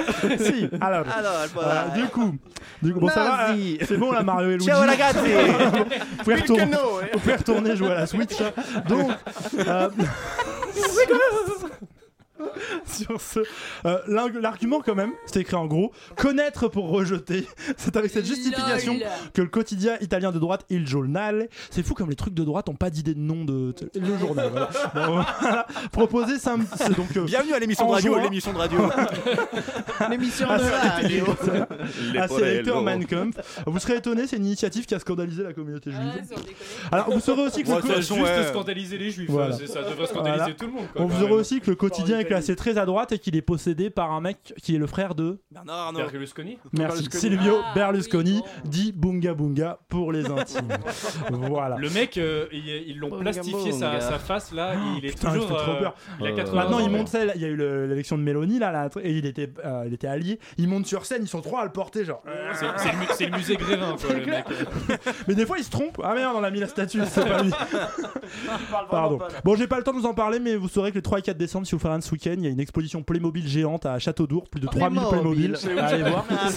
[1.95, 2.35] du coup,
[2.83, 3.79] du coup bon, ça va, Nazi.
[3.81, 4.66] euh, c'est bon là, Mario et Luigi.
[4.66, 5.18] Ciao ragazzi.
[5.18, 6.64] Vous pouvez retourner,
[7.03, 7.11] eh.
[7.12, 8.41] vous pouvez retourner jouer à la Switch.
[8.41, 8.53] hein.
[8.89, 9.11] Donc,
[9.66, 9.89] euh,
[12.87, 13.41] sur ce,
[13.87, 13.99] euh,
[14.41, 17.47] l'argument quand même, c'est écrit en gros, connaître pour rejeter.
[17.77, 19.03] C'est avec cette justification Lol.
[19.35, 22.69] que le quotidien italien de droite Il Giornale, c'est fou comme les trucs de droite
[22.69, 24.51] ont pas d'idée de nom de le journal.
[24.51, 24.71] Voilà.
[24.95, 25.67] Bon, voilà.
[25.93, 28.79] Proposé sam- c'est donc euh, Bienvenue à l'émission de radio, l'émission de radio.
[30.11, 31.25] L'émission de radio.
[32.21, 33.37] à ses lecteurs Mein Kampf.
[33.67, 36.03] Vous serez étonné, c'est une initiative qui a scandalisé la communauté juive.
[36.91, 36.95] Ah.
[36.97, 38.47] Alors vous saurez aussi que Ouais, le ça, Juste ouais.
[38.49, 39.53] scandaliser les juifs, Voilà.
[39.57, 40.55] ça devrait scandaliser Voilà.
[40.55, 40.87] tout le monde.
[40.93, 41.41] quoi, on vous aurez même.
[41.41, 44.21] aussi que le quotidien est classé très à droite et qu'il est possédé par un
[44.21, 45.99] mec qui est le frère de Bernard Arnault.
[45.99, 47.21] Berlusconi Merci Berlusconi.
[47.21, 48.71] Silvio Ah, Berlusconi oui, bon.
[48.71, 50.69] dit Bunga Bunga pour les intimes.
[51.31, 51.77] voilà.
[51.77, 55.41] Le mec, euh, ils ils l'ont plastifié sa, face là, il est Oh, Putain, il
[55.41, 55.49] toujours.
[55.59, 55.95] fait trop euh, peur.
[56.21, 56.81] Il a Euh, 80 Maintenant, ans.
[56.85, 59.27] il monte celle, il y a eu le- l'élection de Mélanie là, là, et il
[59.27, 60.39] était, euh, il était allié.
[60.59, 62.23] Il monte sur scène, ils sont trois à le porter, genre.
[62.55, 64.45] C'est c'est le, mu- c'est le musée Grévin, quoi, le mec.
[65.29, 66.01] Mais des fois, il se trompe.
[66.05, 67.53] Ah merde, on a mis la statue, c'est pas lui.
[68.91, 69.19] Pardon.
[69.45, 71.19] Bon, j'ai pas le temps de vous en parler, mais vous saurez que le 3
[71.19, 73.47] et 4 décembre, si vous ferez un ce week-end, il y a une exposition Playmobil
[73.49, 75.53] géante à Château-d'Our, plus de 3000 Playmobil.
[75.53, 75.78] Playmobil.
[75.78, 76.24] Allez voir.
[76.30, 76.49] Ah.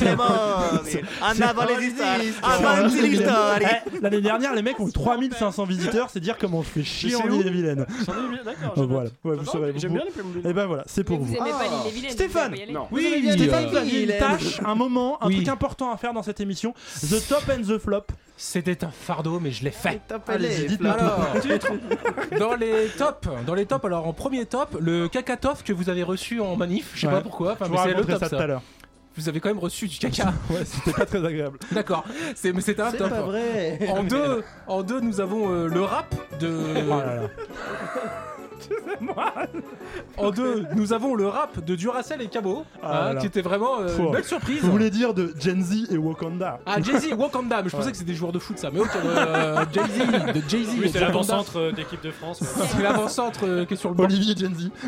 [3.61, 6.84] Eh, L'année dernière, les mecs ont eu 3500 visiteurs, c'est dire comment on se fait
[6.84, 7.86] chier en Ille-et-Vilaine.
[8.05, 8.73] J'en ai bien, d'accord.
[8.75, 9.71] Donc je voilà, vous saurez.
[9.71, 10.47] va, J'aime bien les Playmobil.
[10.47, 11.36] Et ben voilà, c'est pour vous.
[11.39, 11.45] Ah.
[12.09, 12.55] Stéphane.
[12.91, 16.73] Oui, Stéphane, une tâche, un moment, un truc important à faire dans cette émission.
[17.01, 18.05] The Top and the Flop.
[18.42, 20.00] C'était un fardeau, mais je l'ai fait.
[20.30, 20.98] Allez-y, dites-nous tout.
[20.98, 25.90] Alors, dans les tops, dans les tops, alors en premier top, le cacatof que vous
[25.90, 27.14] avez reçu en manif, je sais Ouais.
[27.14, 28.30] pas pourquoi, enfin, c'est le top ça ça.
[28.38, 28.62] tout à l'heure.
[29.18, 30.34] vous avez quand même reçu du caca.
[30.50, 31.60] Ouais, c'était pas très agréable.
[31.74, 33.10] D'accord, c'est mais c'était un C'est top.
[33.10, 33.78] pas vrai.
[33.90, 36.48] En deux, en deux, nous avons euh, le rap de.
[36.88, 37.22] Oh là là.
[40.18, 43.80] En deux, nous avons le rap de Duracell et Cabo, Ah hein, qui était vraiment
[43.80, 44.62] euh, une belle surprise.
[44.62, 47.91] Vous voulez dire de Gen Z et Wakanda Ah, Jay-Z, Wakanda, mais je pensais Ouais.
[47.91, 50.70] que c'était des joueurs de foot ça, mais ok, euh, Jay-Z, de Jay-Z.
[50.80, 52.41] Oui, c'est l'avant-centre euh, d'équipe de France.
[52.41, 52.47] ouais.
[52.70, 54.03] C'est l'avant-centre euh, qui est sur le banc.
[54.03, 54.70] Olivier Gen Z.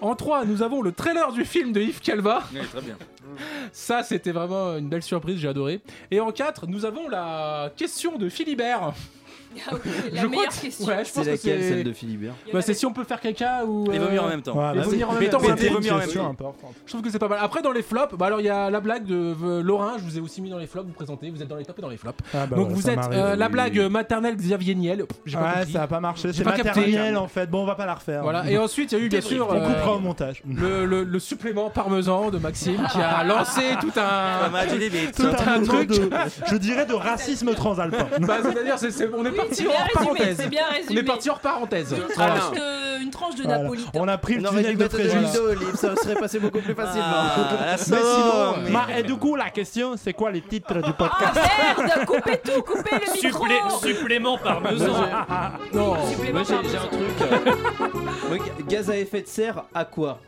[0.00, 2.44] En 3, nous avons le trailer du film de Yves Calva.
[2.54, 2.94] Oui, très bien.
[3.72, 5.80] Ça, c'était vraiment une belle surprise, j'ai adoré.
[6.12, 8.92] Et en 4, nous avons la question de Philibert.
[9.68, 10.86] Ah oui, la Je meilleure crois que- question.
[10.86, 11.68] Ouais, je C'est pense que laquelle c'est.
[11.68, 12.32] celle de Philibert?
[12.52, 13.90] Bah, c'est si on peut faire caca ou.
[13.92, 14.56] Et euh, vomir en même temps.
[14.56, 16.08] Ouais, Et bah, vomir en c'est- même temps, vomir en même.
[16.86, 17.38] Je trouve que c'est pas mal.
[17.42, 20.04] Après, dans les flops, bah alors il y a la blague de euh, Laurent, je
[20.04, 21.82] vous ai aussi mis dans les flops, vous présentez, vous êtes dans les tops et
[21.82, 22.18] dans les flops.
[22.32, 25.04] Ah bah Donc ouais, vous êtes euh, la blague maternelle Xavier Niel.
[25.26, 25.72] J'ai pas Ouais, compris.
[25.72, 26.32] ça a pas marché.
[26.32, 27.16] C'est pas capté.
[27.16, 27.46] en fait.
[27.50, 28.22] Bon, on va pas la refaire.
[28.22, 28.48] Voilà.
[28.50, 30.42] Et ensuite, il y a eu bien sûr on euh, coupera au montage.
[30.48, 34.48] le, le- le supplément parmesan de Maxime qui a lancé tout un.
[34.80, 35.10] Des.
[35.14, 35.88] Tout un truc.
[35.90, 36.08] de,
[36.46, 38.06] je dirais de racisme transalpin.
[38.20, 40.36] Bah, c'est-à-dire, c'est- c'est- on est Oui, parti c'est bien hors résumé, parenthèse.
[40.40, 41.00] c'est bien On résumé.
[41.00, 41.92] est parti hors parenthèse.
[41.92, 43.58] Une tranche de, une tranche de Voilà.
[43.58, 43.90] Napolitain.
[43.94, 45.32] On a pris le On tunnel de Fréjus.
[45.34, 47.06] d'olive, ça serait passé beaucoup plus facilement.
[47.08, 47.36] Ah,
[47.66, 50.92] la Mais sinon, ma- et du coup, la question, c'est quoi les titres du Ah
[50.92, 51.40] podcast
[51.86, 54.92] merde Coupez tout, coupez le micro Supplé- supplément parmesan.
[55.72, 55.96] Non.
[56.08, 56.62] Supplément Moi j'ai parmesan.
[56.70, 57.10] j'ai un truc.
[57.22, 57.88] euh,
[58.28, 60.18] moi, ga- gaz à effet de serre à quoi?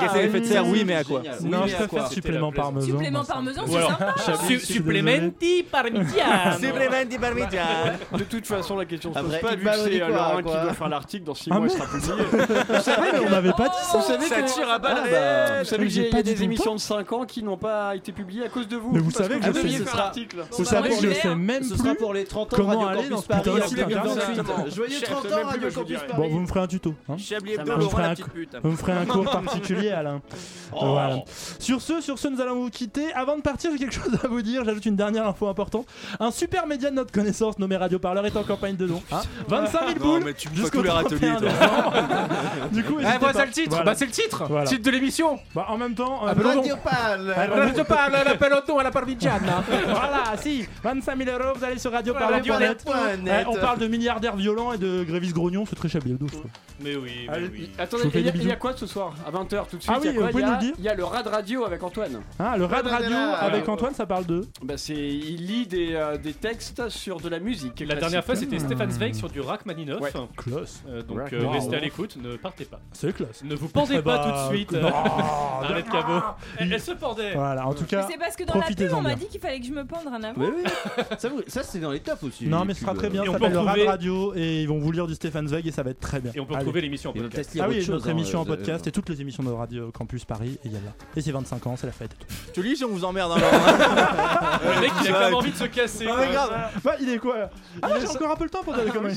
[0.00, 1.38] Gaz à effet de serre, oui, mais à quoi Génial.
[1.42, 2.86] Non, Oui, je mais à préfère supplément parmesan.
[2.86, 4.14] Supplément parmesan, Ou c'est alors, sympa.
[4.18, 6.58] su- je suis supplémenti parmigiano.
[6.60, 7.90] Supplémenti parmigiano.
[8.18, 10.36] De toute façon, la question se pose Après, pas, il vu que c'est quoi, Laurent
[10.38, 12.12] qui quoi doit faire l'article, dans 6 Ah, mois il sera publié.
[12.68, 13.98] Vous savez, mais on n'avait pas dit ça.
[13.98, 15.58] Vous savez Ça que- tire à balles Ah, bah, réelles.
[15.60, 17.94] Vous savez j'ai y pas a des le émissions de 5 ans qui n'ont pas
[17.96, 18.90] été publiées à cause de vous.
[18.92, 20.36] Mais vous Parce savez que vous je deviez sais- faire ce sera- l'article.
[20.50, 22.56] Vous savez que je je sais l'ai, même Ce sera plus pour les 30 ans
[22.56, 24.02] comment Radio aller Campus dans ce Paris putain en de site internet.
[24.36, 24.74] 2028.
[24.74, 25.98] Joyeux Chef, 30 même ans plus, Radio je Campus.
[25.98, 26.12] Paris.
[26.16, 26.94] Bon, vous me ferez un tuto.
[27.08, 27.16] hein.
[27.18, 27.64] Chablis Hebdo.
[27.64, 28.56] Vous me ferez Laurent la un petite pute.
[28.62, 29.30] vous me ferez un cours
[29.74, 30.20] particulier, Alain.
[30.72, 31.24] Voilà.
[31.58, 33.12] Sur ce, sur ce, nous allons vous quitter.
[33.14, 34.64] Avant de partir, j'ai quelque chose à vous dire.
[34.64, 35.84] J'ajoute une dernière info importante.
[36.20, 39.02] Un super média de notre connaissance nommé Radio Parleur est en campagne de don.
[39.48, 41.48] 25 000 Non, boules mais tu me fais jusqu'au tous les râteliers, 31 toi.
[41.50, 41.92] décembre.
[42.72, 43.32] du coup, n'hésitez voilà, pas.
[43.40, 43.70] c'est le titre.
[43.70, 43.84] Voilà.
[43.84, 44.44] Bah, c'est le titre.
[44.48, 44.66] Voilà.
[44.66, 45.40] Titre de l'émission.
[45.56, 47.34] Bah, en même temps, euh, Radio Pal.
[47.36, 49.64] Radio parle, la peloton à la parmigiana.
[49.68, 52.14] voilà, si, 25 000 euros, vous allez sur Radio.
[52.16, 56.44] Eh, on parle de milliardaires violents et de grévistes grognons, c'est très trouve.
[56.80, 57.48] Mais oui, mais Allez.
[57.52, 57.70] oui.
[57.78, 60.08] Attendez, il y, a- quoi ce soir À 20h tout de suite Ah il y
[60.08, 61.04] a oui, quoi vous pouvez Il y a- nous le dire Il y a le
[61.04, 62.20] Rad Radio avec Antoine.
[62.38, 63.34] Ah, le Rad Radio ouais.
[63.40, 63.68] avec.
[63.68, 64.42] Antoine, ça parle de.
[64.62, 67.80] Bah c'est, il lit des, euh, des textes sur de la musique.
[67.86, 70.00] La dernière fois, c'était Stéphane Zweig sur du Rachmaninoff.
[70.00, 70.12] Ouais.
[70.36, 70.82] Classe.
[70.88, 71.50] Euh, donc euh, Wow.
[71.50, 72.80] restez à l'écoute, ne partez pas.
[72.92, 73.42] C'est classe.
[73.44, 74.72] Ne vous pendez Eh pas bah, tout de suite.
[74.72, 74.88] non.
[75.62, 76.20] Arrête cabot.
[76.58, 77.34] Elle, elle se pendait.
[77.34, 79.18] Voilà, en tout cas, C'est parce que dans la pub, profitez-en on m'a bien.
[79.18, 80.70] dit qu'il fallait que je me pende rien à Oui, oui.
[81.18, 82.46] Ça, vous- ça, c'est dans les tops aussi.
[82.46, 83.10] Non, les mais ce sera pubs, très euh.
[83.10, 83.22] bien.
[83.22, 85.14] Et Ça on peut s'appelle le Rad retrouver- Radio et ils vont vous lire du
[85.14, 86.32] Stéphane Zweig et ça va être très bien.
[86.34, 86.60] Et on peut Allez.
[86.60, 87.54] retrouver l'émission en podcast.
[87.54, 87.94] lire Ah oui, autre chose.
[87.94, 90.66] notre hein, émission en euh, podcast et toutes les émissions de Radio Campus Paris, et
[90.66, 90.92] il y a là.
[91.16, 92.12] Et c'est 25 ans, c'est la fête.
[92.52, 93.50] Tu lis si on vous emmerde un moment.
[94.74, 96.06] Le mec, il a quand même envie de se casser.
[96.08, 96.70] Ah, grave.
[96.84, 97.50] Bah, il est quoi
[97.82, 99.16] Ah, j'ai encore un peu le temps pour dire les conneries.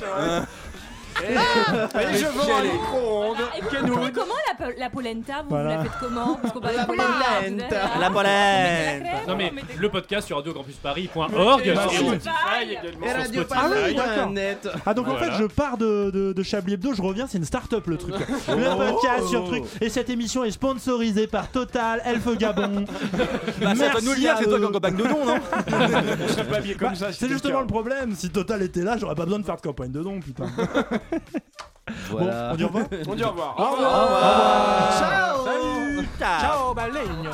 [1.21, 3.37] Et je vends un micro-ondes.
[3.57, 5.77] Et vous préparez comment la, po- la polenta Vous, Voilà.
[5.77, 7.13] vous la faites comment Parce qu'on parle La de polenta.
[7.43, 7.75] polenta.
[7.99, 9.27] La Ah, polenta.
[9.27, 12.29] Non mais le podcast sur radiocampusparis.org et Spotify
[12.71, 13.07] également.
[13.07, 13.53] Sur Spotify.
[13.55, 14.29] Ah oui, d'accord.
[14.31, 14.69] Net.
[14.85, 15.31] Ah donc en Voilà.
[15.31, 18.15] fait je pars de, de, de Chablis Hebdo, je reviens, c'est une start-up le truc.
[18.49, 19.63] Le podcast sur truc.
[19.81, 22.85] Et cette émission est sponsorisée par Total, Elfe Gabon.
[23.61, 24.59] Bah, nous le dire, à c'est toi eux.
[24.59, 25.37] qui en campagne de don, non
[26.27, 27.11] C'est pas habillé comme Bah, ça.
[27.13, 29.91] c'est justement le problème, si Total était là, j'aurais pas besoin de faire de campagne
[29.91, 30.45] de dons, putain.
[32.09, 32.49] Voilà.
[32.49, 33.59] Bon, on dit au revoir On dit au revoir.
[33.59, 34.99] Au revoir.
[34.99, 36.39] Ciao.
[36.39, 37.29] Ciao, baleine.